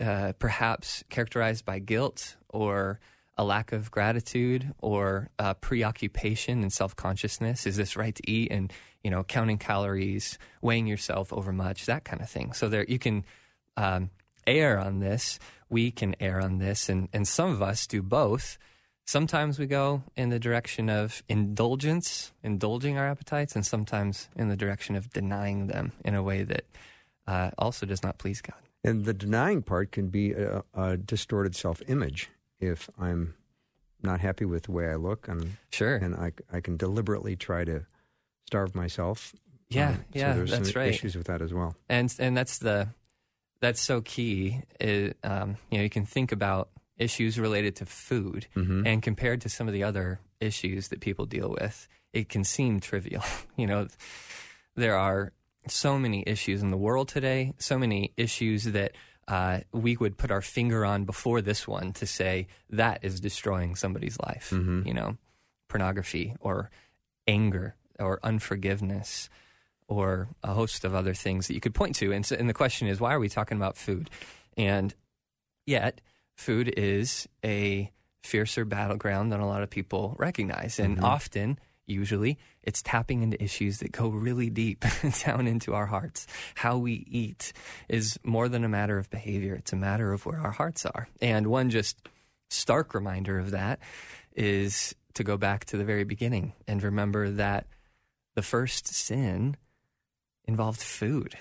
[0.00, 3.00] uh, perhaps characterized by guilt or
[3.36, 7.66] a lack of gratitude or uh, preoccupation and self consciousness.
[7.66, 8.50] Is this right to eat?
[8.50, 12.52] And you know, counting calories, weighing yourself over much, that kind of thing.
[12.52, 13.24] So there, you can
[13.76, 14.10] um,
[14.46, 15.38] err on this.
[15.68, 18.58] We can err on this, and and some of us do both.
[19.04, 24.56] Sometimes we go in the direction of indulgence, indulging our appetites, and sometimes in the
[24.56, 26.64] direction of denying them in a way that
[27.26, 28.60] uh, also does not please God.
[28.84, 32.30] And the denying part can be a, a distorted self image
[32.62, 33.34] if I'm
[34.02, 37.64] not happy with the way I look, and sure, and I I can deliberately try
[37.64, 37.86] to
[38.46, 39.34] starve myself.
[39.68, 40.88] Yeah, um, yeah, so there's that's right.
[40.88, 42.88] Issues with that as well, and and that's the
[43.60, 44.62] that's so key.
[44.80, 48.86] It, um, you know, you can think about issues related to food, mm-hmm.
[48.86, 52.80] and compared to some of the other issues that people deal with, it can seem
[52.80, 53.22] trivial.
[53.56, 53.86] you know,
[54.76, 55.32] there are
[55.68, 58.92] so many issues in the world today, so many issues that
[59.28, 63.76] uh, we would put our finger on before this one to say that is destroying
[63.76, 64.50] somebody's life.
[64.50, 64.86] Mm-hmm.
[64.86, 65.16] You know,
[65.68, 66.70] pornography or
[67.26, 69.30] anger or unforgiveness
[69.88, 72.12] or a host of other things that you could point to.
[72.12, 74.10] And, so, and the question is, why are we talking about food?
[74.56, 74.94] And
[75.66, 76.00] yet,
[76.34, 77.90] food is a
[78.22, 80.78] fiercer battleground than a lot of people recognize.
[80.78, 81.04] And mm-hmm.
[81.04, 84.84] often, usually, it's tapping into issues that go really deep
[85.24, 86.26] down into our hearts.
[86.54, 87.52] How we eat
[87.88, 91.08] is more than a matter of behavior, it's a matter of where our hearts are.
[91.20, 91.96] And one just
[92.50, 93.80] stark reminder of that
[94.34, 97.66] is to go back to the very beginning and remember that
[98.34, 99.56] the first sin
[100.44, 101.36] involved food.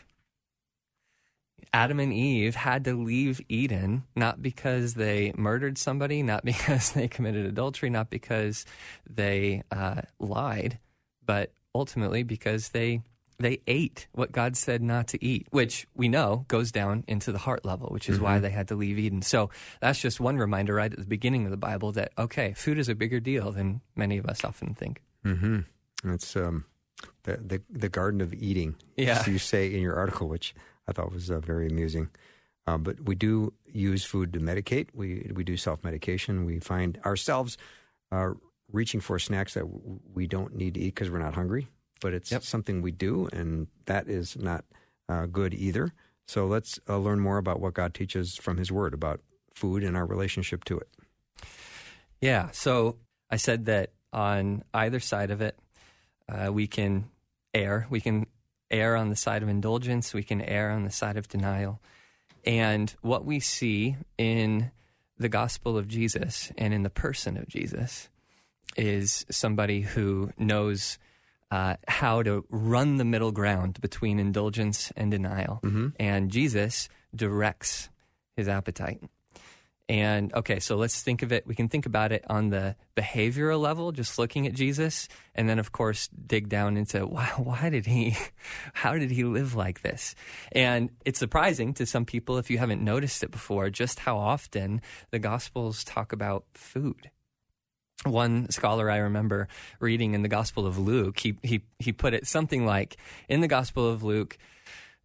[1.74, 7.08] Adam and Eve had to leave Eden not because they murdered somebody, not because they
[7.08, 8.66] committed adultery, not because
[9.10, 10.80] they uh, lied,
[11.26, 13.02] but ultimately because they
[13.40, 17.40] they ate what God said not to eat, which we know goes down into the
[17.40, 18.26] heart level, which is mm-hmm.
[18.26, 19.24] why they had to leave Eden.
[19.24, 22.78] So that's just one reminder right at the beginning of the Bible that okay, food
[22.78, 25.02] is a bigger deal than many of us often think.
[25.26, 25.60] Mm-hmm.
[26.12, 26.66] It's um,
[27.24, 29.28] the, the the Garden of Eating, yeah.
[29.28, 30.54] you say in your article, which
[30.92, 32.10] I thought was uh, very amusing.
[32.68, 34.90] Um, but we do use food to medicate.
[34.94, 36.46] We we do self medication.
[36.46, 37.58] We find ourselves
[38.12, 38.32] uh,
[38.72, 39.66] reaching for snacks that
[40.14, 41.70] we don't need to eat because we're not hungry,
[42.02, 42.44] but it's yep.
[42.44, 44.66] something we do, and that is not
[45.10, 45.94] uh, good either.
[46.28, 49.22] So let's uh, learn more about what God teaches from His Word about
[49.54, 50.90] food and our relationship to it.
[52.20, 52.52] Yeah.
[52.52, 52.98] So
[53.30, 55.58] I said that on either side of it,
[56.30, 57.10] uh, we can
[57.54, 57.88] err.
[57.90, 58.28] We can
[58.72, 60.14] err on the side of indulgence.
[60.14, 61.80] We can err on the side of denial.
[62.46, 64.72] And what we see in
[65.18, 68.10] the gospel of Jesus and in the person of Jesus
[68.76, 70.98] is somebody who knows
[71.52, 75.60] uh, how to run the middle ground between indulgence and denial.
[75.64, 75.90] Mm-hmm.
[76.00, 77.90] And Jesus directs
[78.36, 79.02] his appetite.
[79.92, 81.46] And okay, so let's think of it.
[81.46, 85.60] We can think about it on the behavioral level, just looking at Jesus, and then
[85.60, 88.16] of course dig down into why, why did he,
[88.72, 90.16] how did he live like this?
[90.54, 94.80] And it's surprising to some people if you haven't noticed it before, just how often
[95.10, 97.12] the Gospels talk about food.
[98.06, 99.50] One scholar I remember
[99.82, 102.96] reading in the Gospel of Luke, he he he put it something like,
[103.28, 104.38] in the Gospel of Luke,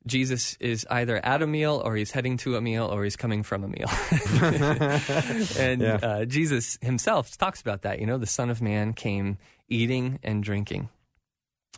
[0.06, 3.42] Jesus is either at a meal or he's heading to a meal or he's coming
[3.42, 3.90] from a meal.
[5.58, 5.98] and Yeah.
[6.02, 7.98] uh, Jesus himself talks about that.
[8.00, 9.38] You know, the Son of Man came
[9.68, 10.88] eating and drinking.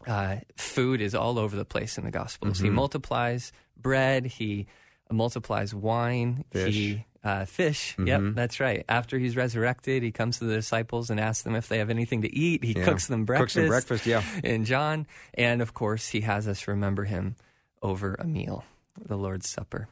[0.07, 2.57] Uh, food is all over the place in the Gospels.
[2.59, 2.65] Mm-hmm.
[2.65, 4.67] He multiplies bread, he
[5.11, 6.75] multiplies wine, Fish.
[6.75, 7.97] he uh, fish.
[7.99, 8.07] Mhm.
[8.07, 8.85] Yep, that's right.
[8.89, 12.23] After he's resurrected, he comes to the disciples and asks them if they have anything
[12.23, 12.63] to eat.
[12.63, 12.85] He Yeah.
[12.85, 13.55] cooks them breakfast.
[13.57, 14.23] Cooks some breakfast, yeah.
[14.45, 15.07] in John.
[15.35, 17.35] And of course, he has us remember him
[17.83, 18.65] over a meal,
[19.01, 19.89] the Lord's Supper.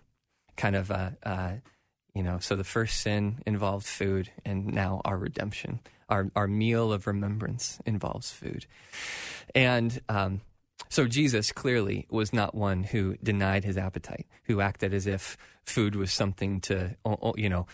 [0.56, 1.52] Kind of, uh, uh,
[2.14, 6.92] you know, so the first sin involved food, and now our redemption, our, our meal
[6.92, 8.66] of remembrance involves food.
[9.54, 10.40] And um,
[10.88, 15.94] so Jesus clearly was not one who denied his appetite, who acted as if food
[15.94, 16.96] was something to,
[17.36, 17.66] you know,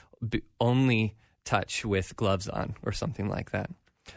[0.61, 3.70] only touch with gloves on or something like that.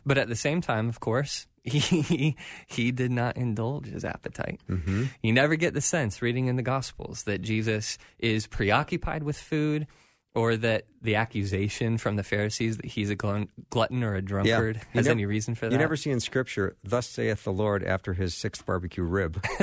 [0.06, 2.36] But at the same time, of course, he
[2.68, 4.62] he did not indulge his appetite.
[4.70, 5.06] Mm-hmm.
[5.24, 9.88] You never get the sense reading in the Gospels that Jesus is preoccupied with food
[10.36, 14.82] or that the accusation from the Pharisees that he's a glutton or a drunkard You
[14.94, 15.72] has nev- any reason for that.
[15.72, 19.44] You never see in Scripture, "Thus saith the Lord" after his sixth barbecue rib.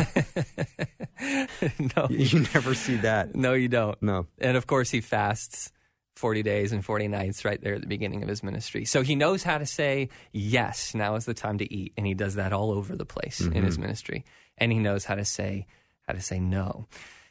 [1.96, 3.34] no, you you never see that.
[3.34, 4.02] no, you don't.
[4.02, 4.26] No.
[4.38, 5.70] And of course, he fasts
[6.16, 8.84] 40 days and 40 nights right there at the beginning of his ministry.
[8.84, 11.94] So he knows how to say, yes, now is the time to eat.
[11.96, 14.24] And he does that all over the place in his ministry.
[14.58, 15.66] And he knows how to say,
[16.06, 16.86] how to say no.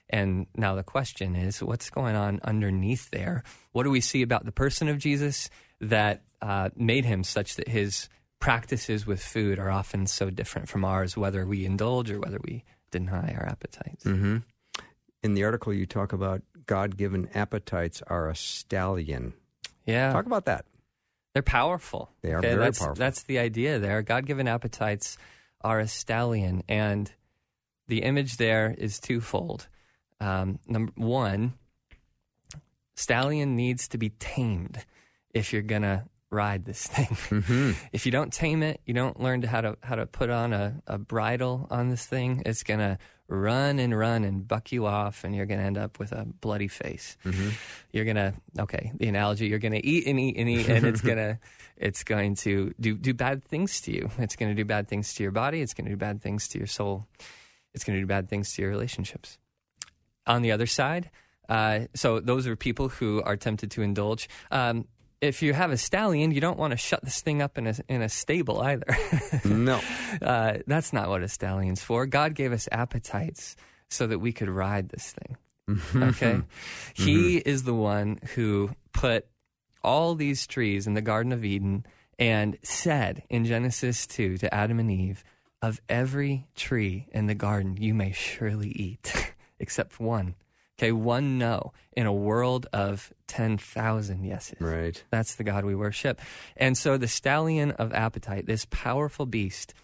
[0.09, 3.43] And now the question is, what's going on underneath there?
[3.71, 7.69] What do we see about the person of Jesus that uh, made him such that
[7.69, 12.39] his practices with food are often so different from ours, whether we indulge or whether
[12.43, 14.03] we deny our appetites?
[14.03, 14.37] Mm-hmm.
[15.23, 19.33] In the article, you talk about God-given appetites are a stallion.
[19.85, 20.11] Yeah.
[20.13, 20.65] Talk about that.
[21.33, 22.11] They're powerful.
[22.21, 22.95] They are very that's, powerful.
[22.95, 24.01] That's the idea there.
[24.01, 25.17] God given appetites
[25.61, 26.63] are a stallion.
[26.67, 27.11] And
[27.87, 29.67] the image there is twofold.
[30.19, 31.53] Um, number one,
[32.95, 34.85] stallion needs to be tamed
[35.33, 37.07] if you're going to ride this thing.
[37.31, 37.71] Mm-hmm.
[37.93, 40.53] if you don't tame it, you don't learn to how to how to put on
[40.53, 45.23] a, a bridle on this thing, it's gonna run and run and buck you off
[45.23, 47.17] and you're gonna end up with a bloody face.
[47.25, 47.49] Mm-hmm.
[47.91, 51.39] You're gonna okay, the analogy, you're gonna eat and eat and eat and it's gonna
[51.77, 54.09] it's going to do do bad things to you.
[54.17, 56.67] It's gonna do bad things to your body, it's gonna do bad things to your
[56.67, 57.07] soul,
[57.73, 59.37] it's gonna do bad things to your relationships.
[60.27, 61.09] On the other side,
[61.49, 64.29] uh, so those are people who are tempted to indulge.
[64.51, 64.87] Um,
[65.21, 67.75] if you have a stallion, you don't want to shut this thing up in a
[67.87, 68.85] in a stable either.
[69.45, 69.79] No.
[70.21, 72.05] uh, that's not what a stallion's for.
[72.05, 73.55] God gave us appetites
[73.89, 75.37] so that we could ride this thing.
[75.95, 76.41] Okay,
[76.95, 79.27] He is the one who put
[79.83, 81.85] all these trees in the Garden of Eden
[82.19, 85.23] and said in Genesis two to Adam and Eve,
[85.61, 90.35] "Of every tree in the garden you may surely eat, except one."
[90.81, 94.59] Okay, one no in a world of 10,000 yeses.
[94.59, 95.03] Right.
[95.11, 96.19] That's the God we worship.
[96.57, 99.75] And so the stallion of appetite, this powerful beast,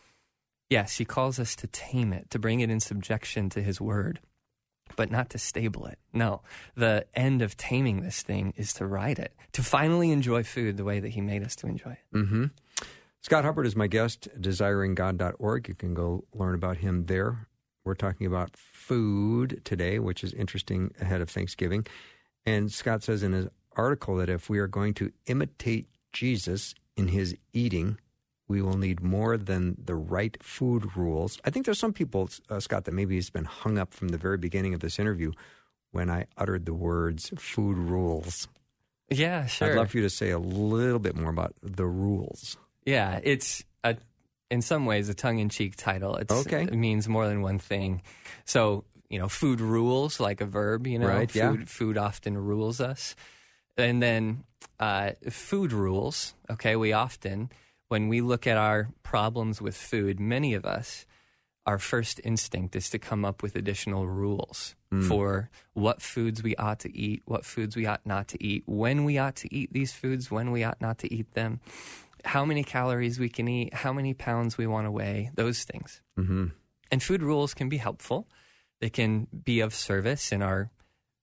[0.71, 4.21] yes, he calls us to tame it, to bring it in subjection to his word,
[4.95, 5.99] but not to stable it.
[6.13, 6.41] No,
[6.75, 10.83] the end of taming this thing is to ride it, to finally enjoy food the
[10.83, 12.15] way that he made us to enjoy it.
[12.15, 12.45] Mm-hmm.
[13.21, 15.67] Scott Hubbard is my guest, desiringgod.org.
[15.67, 17.46] You can go learn about him there.
[17.87, 21.87] We're talking about food today, which is interesting ahead of Thanksgiving.
[22.45, 27.07] And Scott says in his article that if we are going to imitate Jesus in
[27.07, 27.97] his eating,
[28.47, 31.39] we will need more than the right food rules.
[31.45, 34.17] I think there's some people, uh, Scott, that maybe has been hung up from the
[34.17, 35.31] very beginning of this interview
[35.91, 38.47] when I uttered the words food rules.
[39.09, 39.69] Yeah, sure.
[39.69, 42.57] I'd love for you to say a little bit more about the rules.
[42.85, 43.95] Yeah, it's a,
[44.49, 46.15] in some ways a tongue-in-cheek title.
[46.15, 46.63] It's, Okay.
[46.63, 48.01] it means more than one thing.
[48.45, 50.85] So you know, food rules like a verb.
[50.87, 51.65] You know, Right, food yeah.
[51.65, 53.15] food often rules us,
[53.77, 54.43] and then
[54.79, 56.33] uh, food rules.
[56.49, 57.49] Okay, we often
[57.87, 61.05] when we look at our problems with food, many of us.
[61.65, 64.73] Our first instinct is to come up with additional rules
[65.09, 69.03] for what foods we ought to eat, what foods we ought not to eat, when
[69.03, 71.59] we ought to eat these foods, when we ought not to eat them.
[72.25, 76.01] How many calories we can eat, how many pounds we want to weigh, those things.
[76.17, 76.47] Mm-hmm.
[76.91, 78.27] And food rules can be helpful.
[78.79, 80.71] They can be of service in our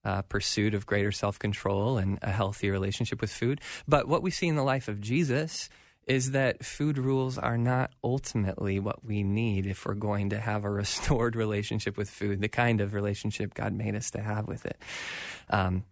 [0.04, 3.60] uh, pursuit of greater self control and a healthy relationship with food.
[3.88, 5.68] But what we see in the life of Jesus
[6.06, 10.64] is that food rules are not ultimately what we need if we're going to have
[10.64, 14.66] a restored relationship with food, the kind of relationship God made us to have with
[14.66, 14.76] it.
[15.48, 15.84] Um,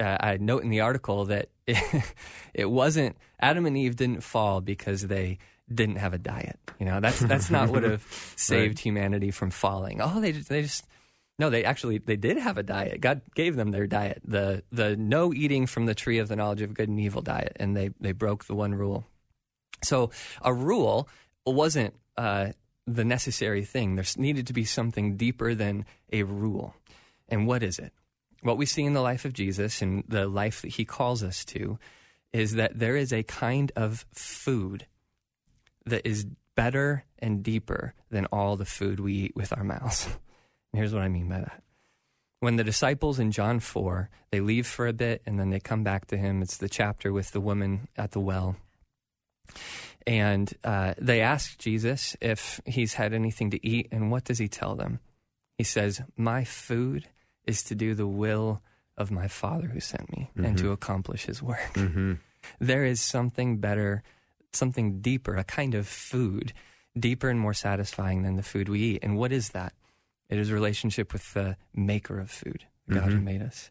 [0.00, 2.04] uh, I note in the article that it,
[2.54, 5.38] it wasn't Adam and Eve didn't fall because they
[5.72, 6.58] didn't have a diet.
[6.78, 8.02] You know, that's that's not what have
[8.36, 8.78] saved right.
[8.78, 10.00] humanity from falling.
[10.02, 10.86] Oh, they they just
[11.38, 13.00] no, they actually they did have a diet.
[13.00, 16.62] God gave them their diet, the the no eating from the tree of the knowledge
[16.62, 19.06] of good and evil diet, and they they broke the one rule.
[19.82, 20.10] So
[20.42, 21.08] a rule
[21.46, 22.52] wasn't uh,
[22.86, 23.96] the necessary thing.
[23.96, 26.74] There needed to be something deeper than a rule.
[27.28, 27.92] And what is it?
[28.42, 31.44] What we see in the life of Jesus and the life that he calls us
[31.46, 31.78] to
[32.32, 34.86] is that there is a kind of food
[35.86, 40.06] that is better and deeper than all the food we eat with our mouths.
[40.06, 40.16] And
[40.78, 41.62] here's what I mean by that.
[42.40, 45.84] When the disciples in John 4, they leave for a bit and then they come
[45.84, 46.40] back to him.
[46.40, 48.56] It's the chapter with the woman at the well.
[50.06, 53.88] And uh, they ask Jesus if he's had anything to eat.
[53.92, 55.00] And what does he tell them?
[55.58, 57.08] He says, My food
[57.46, 58.62] is to do the will
[58.96, 60.44] of my Father who sent me mm-hmm.
[60.44, 60.72] and to mm-hmm.
[60.72, 61.72] accomplish his work.
[61.74, 62.14] Mm-hmm.
[62.58, 64.02] There is something better,
[64.54, 66.54] something deeper, a kind of food,
[66.98, 69.00] deeper and more satisfying than the food we eat.
[69.02, 69.74] And what is that?
[70.30, 73.12] It is relationship with the maker of food, the God mm-hmm.
[73.12, 73.70] who made us.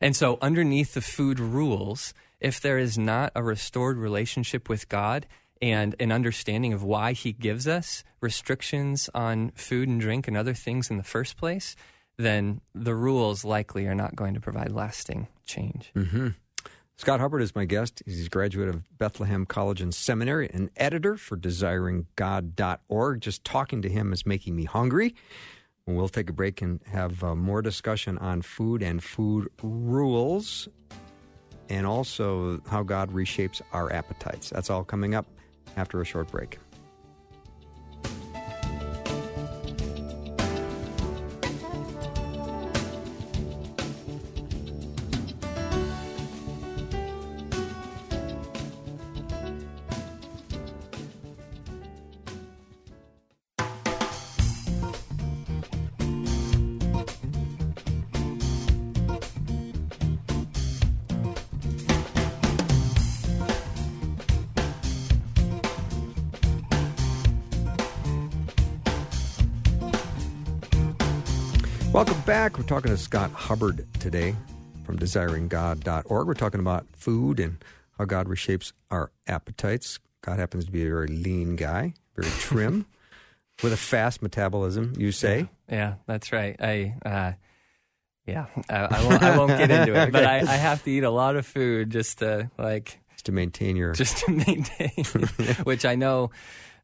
[0.00, 5.26] And so, underneath the food rules, if there is not a restored relationship with God
[5.60, 10.54] and an understanding of why He gives us restrictions on food and drink and other
[10.54, 11.76] things in the first place,
[12.16, 15.90] then the rules likely are not going to provide lasting change.
[15.94, 16.28] Mm-hmm.
[16.96, 18.02] Scott Hubbard is my guest.
[18.06, 23.20] He's a graduate of Bethlehem College and Seminary and editor for desiringgod.org.
[23.20, 25.14] Just talking to him is making me hungry.
[25.86, 30.68] We'll take a break and have uh, more discussion on food and food rules
[31.68, 34.50] and also how God reshapes our appetites.
[34.50, 35.26] That's all coming up
[35.76, 36.58] after a short break.
[71.94, 72.58] Welcome back.
[72.58, 74.34] We're talking to Scott Hubbard today
[74.84, 76.26] from desiringgod.org.
[76.26, 77.58] We're talking about food and
[77.96, 80.00] how God reshapes our appetites.
[80.20, 82.86] Scott happens to be a very lean guy, very trim,
[83.62, 85.48] with a fast metabolism, you say?
[85.68, 86.56] Yeah, yeah that's right.
[86.58, 87.32] I, uh,
[88.26, 91.04] yeah, I, I, won't, I, won't, get into it, but I, I, have to eat
[91.04, 95.04] a lot of food just to like just to maintain your just to maintain,
[95.62, 96.32] which I know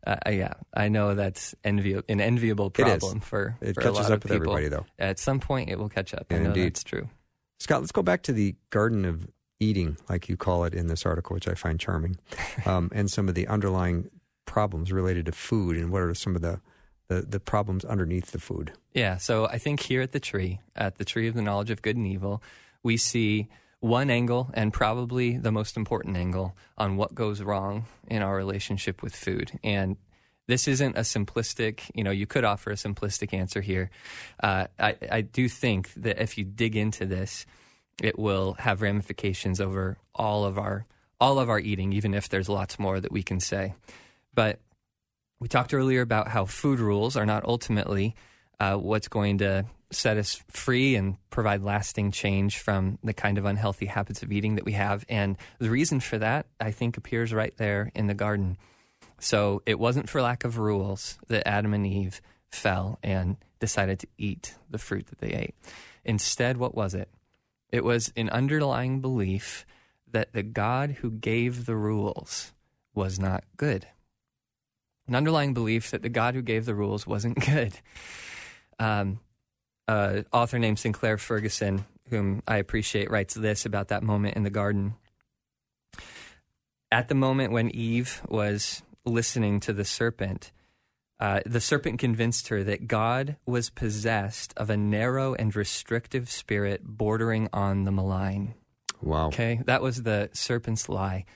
[0.07, 4.33] uh, yeah, I know that's envi- an enviable problem for, it for catches up with
[4.33, 4.87] everybody, though.
[4.99, 6.27] At some point, it will catch up.
[6.31, 6.67] Yeah, I know indeed.
[6.67, 7.09] that's true.
[7.59, 9.29] Scott, let's go back to the Garden of
[9.59, 12.17] Eating, like you call it in this article, which I find charming,
[12.67, 14.09] um, and some of the underlying
[14.47, 16.61] problems related to food, and what are some of the,
[17.09, 18.73] the the problems underneath the food.
[18.95, 21.83] Yeah, so I think here at the tree, at the tree of the knowledge of
[21.83, 22.43] good and evil,
[22.83, 23.49] we see
[23.81, 29.03] one angle and probably the most important angle on what goes wrong in our relationship
[29.03, 29.59] with food.
[29.65, 29.97] And
[30.47, 33.91] this isn't a simplistic, you know, you could offer a simplistic answer here.
[34.43, 37.47] Uh, I, I do think that if you dig into this,
[38.03, 40.87] it will have ramifications over all of our
[41.21, 43.75] all of our eating, even if there's lots more that we can say.
[44.35, 44.59] But
[45.39, 48.15] we talked earlier about how food rules are not ultimately
[48.61, 53.45] uh, what's going to set us free and provide lasting change from the kind of
[53.45, 55.05] unhealthy habits of eating that we have.
[55.09, 58.57] And the reason for that, I think, appears right there in the garden.
[59.19, 64.07] So it wasn't for lack of rules that Adam and Eve fell and decided to
[64.17, 65.55] eat the fruit that they ate.
[66.05, 67.09] Instead, what was it?
[67.71, 69.67] It was an underlying belief
[70.11, 72.53] that the God who gave the rules
[72.95, 73.87] was not good.
[75.07, 77.75] An underlying belief that the God who gave the rules wasn't good.
[78.81, 79.21] Um,
[79.87, 84.51] uh, author named Sinclair Ferguson, whom I appreciate, writes this about that moment in the
[84.51, 84.95] garden.
[86.91, 90.51] At the moment when Eve was listening to the serpent,
[91.21, 96.83] uh, the serpent convinced her that God was possessed of a narrow and restrictive spirit
[96.85, 98.55] bordering on the malign.
[99.03, 99.29] Wow.
[99.29, 101.27] Okay, that was the serpent's lie.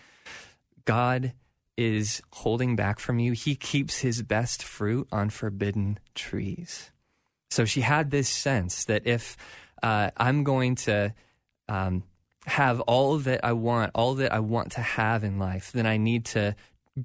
[0.85, 1.35] God
[1.77, 6.91] is holding back from you, he keeps his best fruit on forbidden trees.
[7.55, 9.37] So she had this sense that if
[9.81, 11.15] uh, I'm going to
[11.69, 12.03] um,
[12.47, 15.97] have all that I want, all that I want to have in life, then I
[15.97, 16.57] need to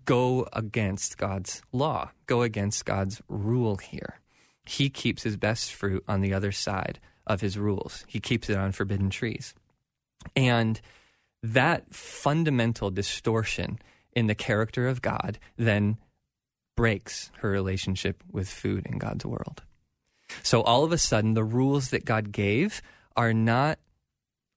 [0.05, 4.21] go against God's law, go against God's rule here.
[4.65, 8.57] He keeps his best fruit on the other side of his rules, he keeps it
[8.57, 9.53] on forbidden trees.
[10.35, 10.81] And
[11.43, 13.77] that fundamental distortion
[14.13, 15.97] in the character of God then
[16.75, 19.61] breaks her relationship with food in God's world.
[20.43, 22.81] So all of a sudden, the rules that God gave
[23.15, 23.79] are not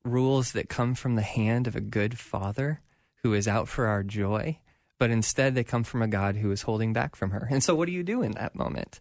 [0.04, 2.80] rules that come from the hand of a good father
[3.22, 4.58] who is out for our joy,
[4.98, 7.46] but instead they come from a God who is holding back from her.
[7.50, 9.00] And so, what do you do in that moment?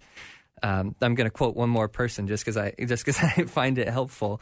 [0.63, 3.77] Um, I'm going to quote one more person just because I just because I find
[3.77, 4.41] it helpful.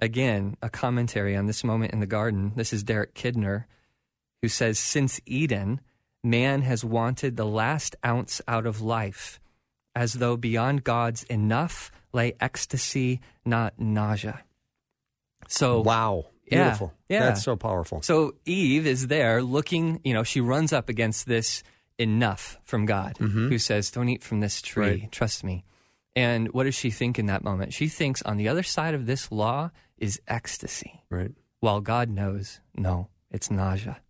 [0.00, 2.52] Again, a commentary on this moment in the garden.
[2.56, 3.64] This is Derek Kidner,
[4.40, 5.80] who says, "Since Eden,
[6.22, 9.40] man has wanted the last ounce out of life,
[9.94, 14.42] as though beyond God's enough lay ecstasy, not nausea."
[15.48, 16.92] So wow, beautiful.
[17.08, 17.26] Yeah, yeah.
[17.26, 18.02] That's so powerful.
[18.02, 21.62] So Eve is there looking, you know, she runs up against this
[21.98, 23.48] enough from God Mm-hmm.
[23.48, 25.12] who says, Don't eat from this tree, Right.
[25.12, 25.64] trust me.
[26.16, 27.72] And what does she think in that moment?
[27.72, 31.32] She thinks on the other side of this law is ecstasy, Right.
[31.60, 34.00] while God knows, no, it's nausea.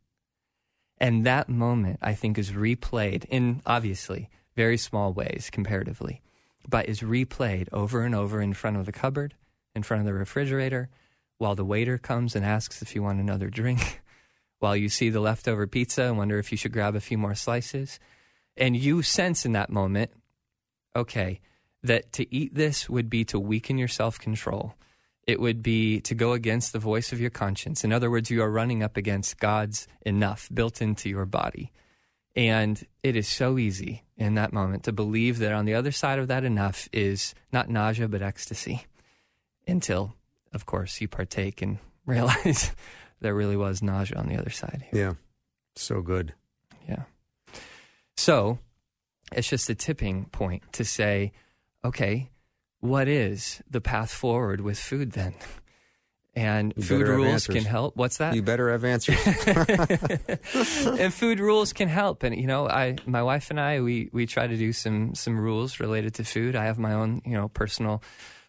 [0.98, 6.22] And that moment, I think, is replayed in obviously very small ways comparatively,
[6.68, 9.34] but is replayed over and over in front of the cupboard,
[9.74, 10.88] in front of the refrigerator,
[11.38, 14.02] while the waiter comes and asks if you want another drink,
[14.58, 17.34] while you see the leftover pizza and wonder if you should grab a few more
[17.34, 17.98] slices.
[18.56, 20.10] And you sense in that moment,
[20.94, 21.40] okay,
[21.82, 24.74] that to eat this would be to weaken your self control.
[25.26, 27.84] It would be to go against the voice of your conscience.
[27.84, 31.72] In other words, you are running up against God's enough built into your body.
[32.34, 36.18] And it is so easy in that moment to believe that on the other side
[36.18, 38.84] of that enough is not nausea, but ecstasy.
[39.66, 40.14] Until,
[40.52, 42.72] of course, you partake and realize
[43.20, 44.84] there really was nausea on the other side.
[44.92, 45.14] Yeah.
[45.74, 46.34] So good.
[46.86, 47.04] Yeah.
[48.16, 48.58] So
[49.32, 51.32] it's just a tipping point to say,
[51.82, 52.30] okay,
[52.80, 55.34] what is the path forward with food then?
[56.36, 57.96] And You food rules can help.
[57.96, 58.36] What's that?
[58.36, 59.18] You better have answers.
[59.26, 62.22] and food rules can help.
[62.22, 65.38] And you know, I, my wife and I, we we try to do some some
[65.38, 66.54] rules related to food.
[66.54, 68.00] I have my own, you know, personal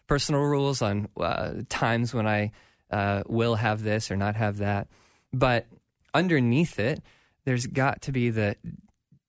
[0.06, 2.52] personal rules on uh, times when I
[2.90, 4.86] uh, will have this or not have that.
[5.32, 5.66] But
[6.14, 7.02] underneath it,
[7.44, 8.56] there's got to be the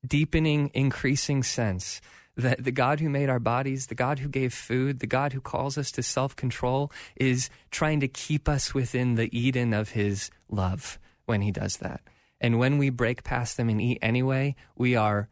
[0.05, 2.01] deepening, increasing sense
[2.35, 5.41] that the God who made our bodies, the God who gave food, the God who
[5.41, 10.31] calls us to self control is trying to keep us within the Eden of his
[10.49, 12.01] love when he does that.
[12.41, 15.29] And when we break past them and eat anyway, we are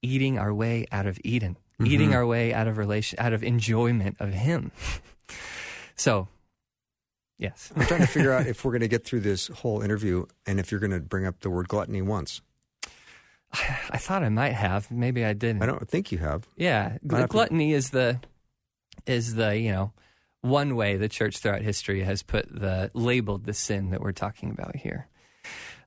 [0.00, 1.92] eating our way out of Eden, mm-hmm.
[1.92, 4.70] eating our way out of relation, out of enjoyment of him.
[5.96, 6.28] so,
[7.38, 7.72] yes.
[7.76, 10.58] I'm trying to figure out if we're going to get through this whole interview and
[10.58, 12.40] if you're going to bring up the word gluttony once.
[13.90, 14.90] I thought I might have.
[14.90, 15.62] Maybe I didn't.
[15.62, 16.46] I don't think you have.
[16.56, 18.20] Yeah, Might have to- gluttony is the
[19.06, 19.92] is the you know
[20.40, 24.50] one way the church throughout history has put the labeled the sin that we're talking
[24.50, 25.08] about here.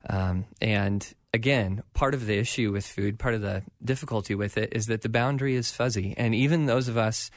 [0.10, 4.72] Um, and again, part of the issue with food, part of the difficulty with it,
[4.74, 7.30] is that the boundary is fuzzy, and even those of us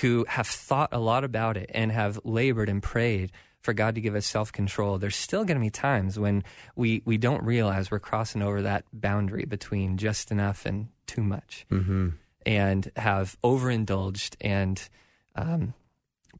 [0.00, 3.30] who have thought a lot about it and have labored and prayed
[3.64, 6.44] for God to give us self control, there's still going to be times when
[6.76, 11.64] we, we don't realize we're crossing over that boundary between just enough and too much
[11.70, 12.10] Mm-hmm.
[12.46, 14.86] and have overindulged and
[15.34, 15.72] um,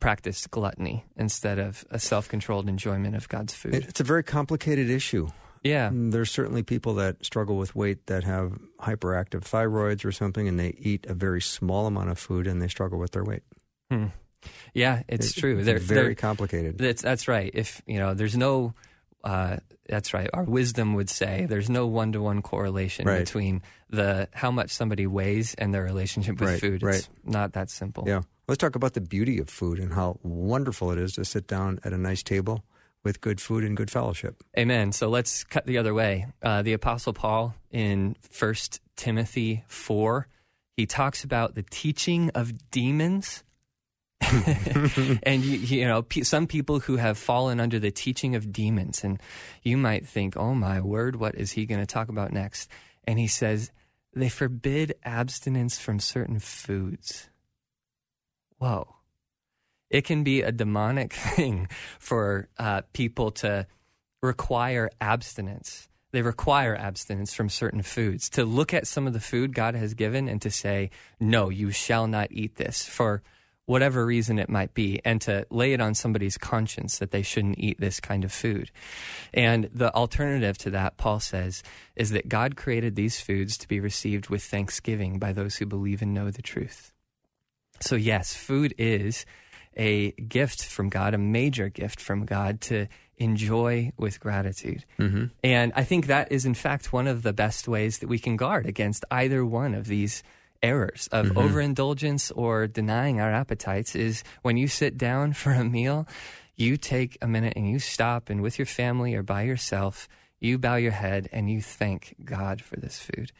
[0.00, 3.74] practiced gluttony instead of a self controlled enjoyment of God's food.
[3.74, 5.28] It's a very complicated issue.
[5.62, 5.88] yeah.
[5.92, 10.74] There's certainly people that struggle with weight that have hyperactive thyroids or something, and they
[10.78, 13.42] eat a very small amount of food and they struggle with their weight.
[13.90, 14.06] Hmm.
[14.74, 15.58] Yeah, it's true.
[15.58, 16.78] It's They're- very they're- complicated.
[16.78, 17.50] That's that's right.
[17.54, 18.74] If you know, there's no.
[19.22, 19.56] Uh,
[19.88, 20.28] that's right.
[20.34, 23.20] Our wisdom would say there's no one to one correlation Right.
[23.20, 26.82] between the how much somebody weighs and their relationship with Right, food.
[26.82, 26.96] right.
[26.96, 28.04] It's not that simple.
[28.06, 28.20] Yeah.
[28.48, 31.80] Let's talk about the beauty of food and how wonderful it is to sit down
[31.84, 32.64] at a nice table
[33.02, 34.42] with good food and good fellowship.
[34.58, 34.92] Amen.
[34.92, 36.26] So let's cut the other way.
[36.42, 40.28] Uh, the Apostle Paul in First Timothy four,
[40.76, 43.42] he talks about the teaching of demons.
[45.22, 49.20] and you, you know, some people who have fallen under the teaching of demons, and
[49.62, 52.70] you might think, "Oh my word, what is he going to talk about next?"
[53.04, 53.70] And he says
[54.14, 57.28] they forbid abstinence from certain foods.
[58.58, 58.94] Whoa
[59.94, 61.68] it can be a demonic thing
[62.00, 63.66] for uh, people to
[64.22, 65.88] require abstinence.
[66.10, 68.28] they require abstinence from certain foods.
[68.30, 70.90] To look at some of the food God has given and to say,
[71.20, 73.22] no, you shall not eat this for
[73.66, 77.58] whatever reason it might be, and to lay it on somebody's conscience that they shouldn't
[77.58, 78.70] eat this kind of food.
[79.32, 81.62] And the alternative to that, Paul says,
[81.96, 86.02] is that God created these foods to be received with thanksgiving by those who believe
[86.02, 86.92] and know the truth.
[87.80, 89.24] So, yes, food is
[89.76, 92.86] a gift from God, a major gift from God to
[93.16, 94.84] enjoy with gratitude.
[94.98, 95.26] Mm-hmm.
[95.42, 98.36] And I think that is, in fact, one of the best ways that we can
[98.36, 100.22] guard against either one of these
[100.64, 101.38] errors of mm-hmm.
[101.38, 106.08] overindulgence or denying our appetites is when you sit down for a meal,
[106.56, 110.08] you take a minute and you stop and with your family or by yourself,
[110.40, 113.30] you bow your head and you thank God for this food.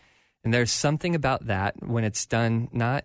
[0.45, 3.05] And there's something about that when it's done not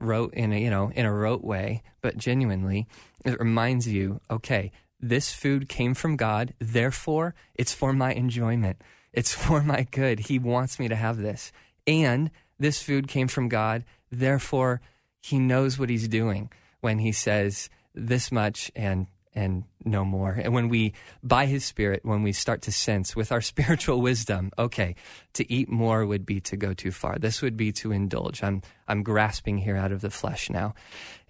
[0.00, 2.88] rote in a you know in a rote way, but genuinely,
[3.24, 8.82] it reminds you, okay, this food came from God, therefore it's for my enjoyment.
[9.12, 10.20] It's for my good.
[10.20, 11.52] He wants me to have this.
[11.86, 12.30] And
[12.60, 14.80] this food came from God, therefore
[15.20, 16.50] he knows what he's doing
[16.80, 20.32] when he says this much and and no more.
[20.32, 20.92] And when we,
[21.22, 24.96] by His Spirit, when we start to sense with our spiritual wisdom, okay,
[25.34, 27.18] to eat more would be to go too far.
[27.18, 28.42] This would be to indulge.
[28.42, 30.74] I'm, I'm grasping here out of the flesh now.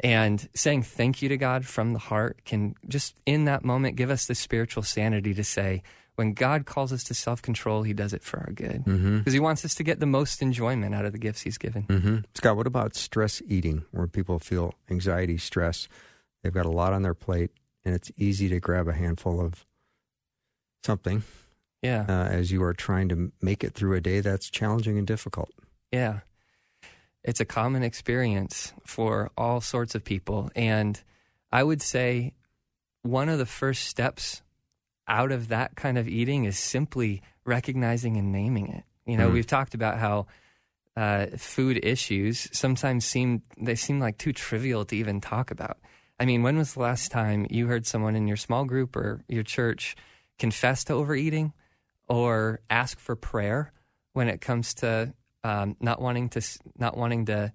[0.00, 4.10] And saying thank you to God from the heart can just in that moment give
[4.10, 5.82] us the spiritual sanity to say,
[6.16, 9.30] when God calls us to self control, He does it for our good because mm-hmm.
[9.30, 11.84] He wants us to get the most enjoyment out of the gifts He's given.
[11.84, 12.16] Mm-hmm.
[12.34, 15.88] Scott, what about stress eating, where people feel anxiety, stress?
[16.42, 17.50] They've got a lot on their plate
[17.84, 19.64] and it's easy to grab a handful of
[20.84, 21.22] something.
[21.82, 22.04] Yeah.
[22.08, 25.50] Uh, as you are trying to make it through a day that's challenging and difficult.
[25.90, 26.20] Yeah.
[27.24, 30.50] It's a common experience for all sorts of people.
[30.54, 31.00] And
[31.50, 32.34] I would say
[33.02, 34.42] one of the first steps
[35.10, 38.84] out of that kind of eating is simply recognizing and naming it.
[39.04, 39.32] You know, mm.
[39.32, 40.28] we've talked about how
[40.96, 45.78] uh, food issues sometimes seem they seem like too trivial to even talk about.
[46.20, 49.24] I mean, when was the last time you heard someone in your small group or
[49.28, 49.96] your church
[50.38, 51.52] confess to overeating
[52.08, 53.72] or ask for prayer
[54.12, 56.42] when it comes to um, not wanting to
[56.78, 57.52] not wanting to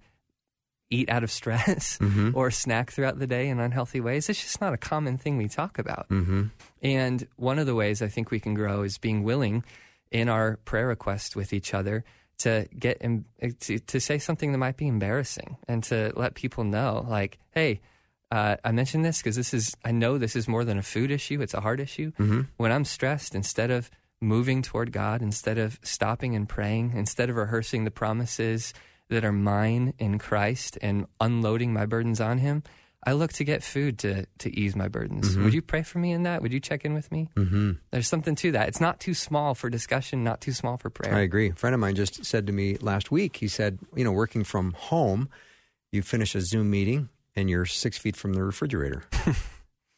[0.90, 2.30] eat out of stress mm-hmm.
[2.34, 4.28] or snack throughout the day in unhealthy ways?
[4.28, 6.08] It's just not a common thing we talk about.
[6.08, 6.44] Mm-hmm.
[6.82, 9.64] And one of the ways I think we can grow is being willing
[10.10, 12.04] in our prayer requests with each other
[12.38, 17.04] to get to, to say something that might be embarrassing and to let people know,
[17.08, 17.80] like, hey
[18.30, 21.10] uh, I mentioned this because this is, I know this is more than a food
[21.10, 22.10] issue, it's a heart issue.
[22.12, 22.42] Mm-hmm.
[22.56, 27.36] When I'm stressed, instead of moving toward God, instead of stopping and praying, instead of
[27.36, 28.74] rehearsing the promises
[29.08, 32.62] that are mine in Christ and unloading my burdens on Him,
[33.06, 35.30] I look to get food to, to ease my burdens.
[35.30, 35.44] Mm-hmm.
[35.44, 36.42] Would you pray for me in that?
[36.42, 37.28] Would you check in with me?
[37.36, 37.72] Mm-hmm.
[37.92, 38.68] There's something to that.
[38.68, 41.14] It's not too small for discussion, not too small for prayer.
[41.14, 41.50] I agree.
[41.50, 44.42] A friend of mine just said to me last week, he said, you know, working
[44.42, 45.28] from home,
[45.92, 49.04] you finish a Zoom meeting, and you're six feet from the refrigerator.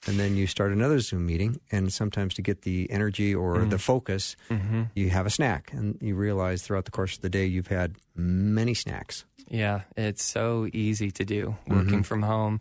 [0.08, 3.68] and then you start another Zoom meeting, and sometimes to get the energy or mm.
[3.68, 4.84] the focus, mm-hmm.
[4.94, 7.96] you have a snack, and you realize throughout the course of the day you've had
[8.16, 9.26] many snacks.
[9.50, 12.00] Yeah, it's so easy to do working mm-hmm.
[12.02, 12.60] from home.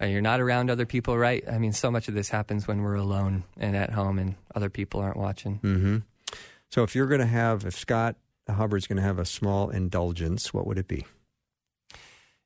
[0.00, 1.44] Uh, you're not around other people, right?
[1.46, 4.70] I mean, so much of this happens when we're alone and at home, and other
[4.70, 5.60] people aren't watching.
[5.62, 5.98] Mm-hmm.
[6.70, 8.16] So, if you're going to have, if Scott
[8.48, 11.04] Hubbard's going to have a small indulgence, what would it be?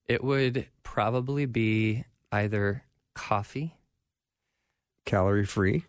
[0.06, 2.82] It would probably be either
[3.14, 3.76] coffee,
[5.04, 5.84] calorie free.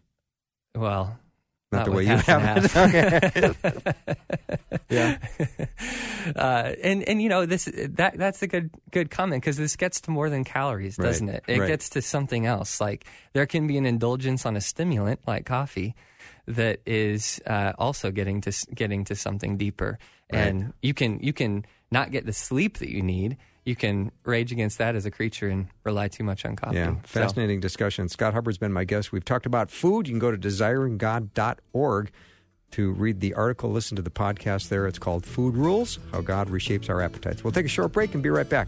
[0.75, 1.17] Well,
[1.71, 2.75] not, not the way you have it.
[2.75, 3.97] okay.
[4.89, 5.17] yeah.
[6.35, 10.01] Uh, and and you know this that that's a good good comment because this gets
[10.01, 11.35] to more than calories, doesn't right.
[11.37, 11.43] it?
[11.47, 11.67] It right.
[11.67, 12.79] gets to something else.
[12.81, 15.95] Like there can be an indulgence on a stimulant like coffee
[16.47, 19.97] that is uh, also getting to getting to something deeper,
[20.31, 20.39] right.
[20.39, 24.51] and you can you can not get the sleep that you need you can rage
[24.51, 26.77] against that as a creature and rely too much on coffee.
[26.77, 27.61] Yeah, fascinating so.
[27.61, 28.07] discussion.
[28.07, 29.11] Scott Hubbard's been my guest.
[29.11, 30.07] We've talked about food.
[30.07, 32.11] You can go to desiringgod.org
[32.71, 34.85] to read the article, listen to the podcast there.
[34.85, 37.43] It's called Food Rules How God Reshapes Our Appetites.
[37.43, 38.67] We'll take a short break and be right back.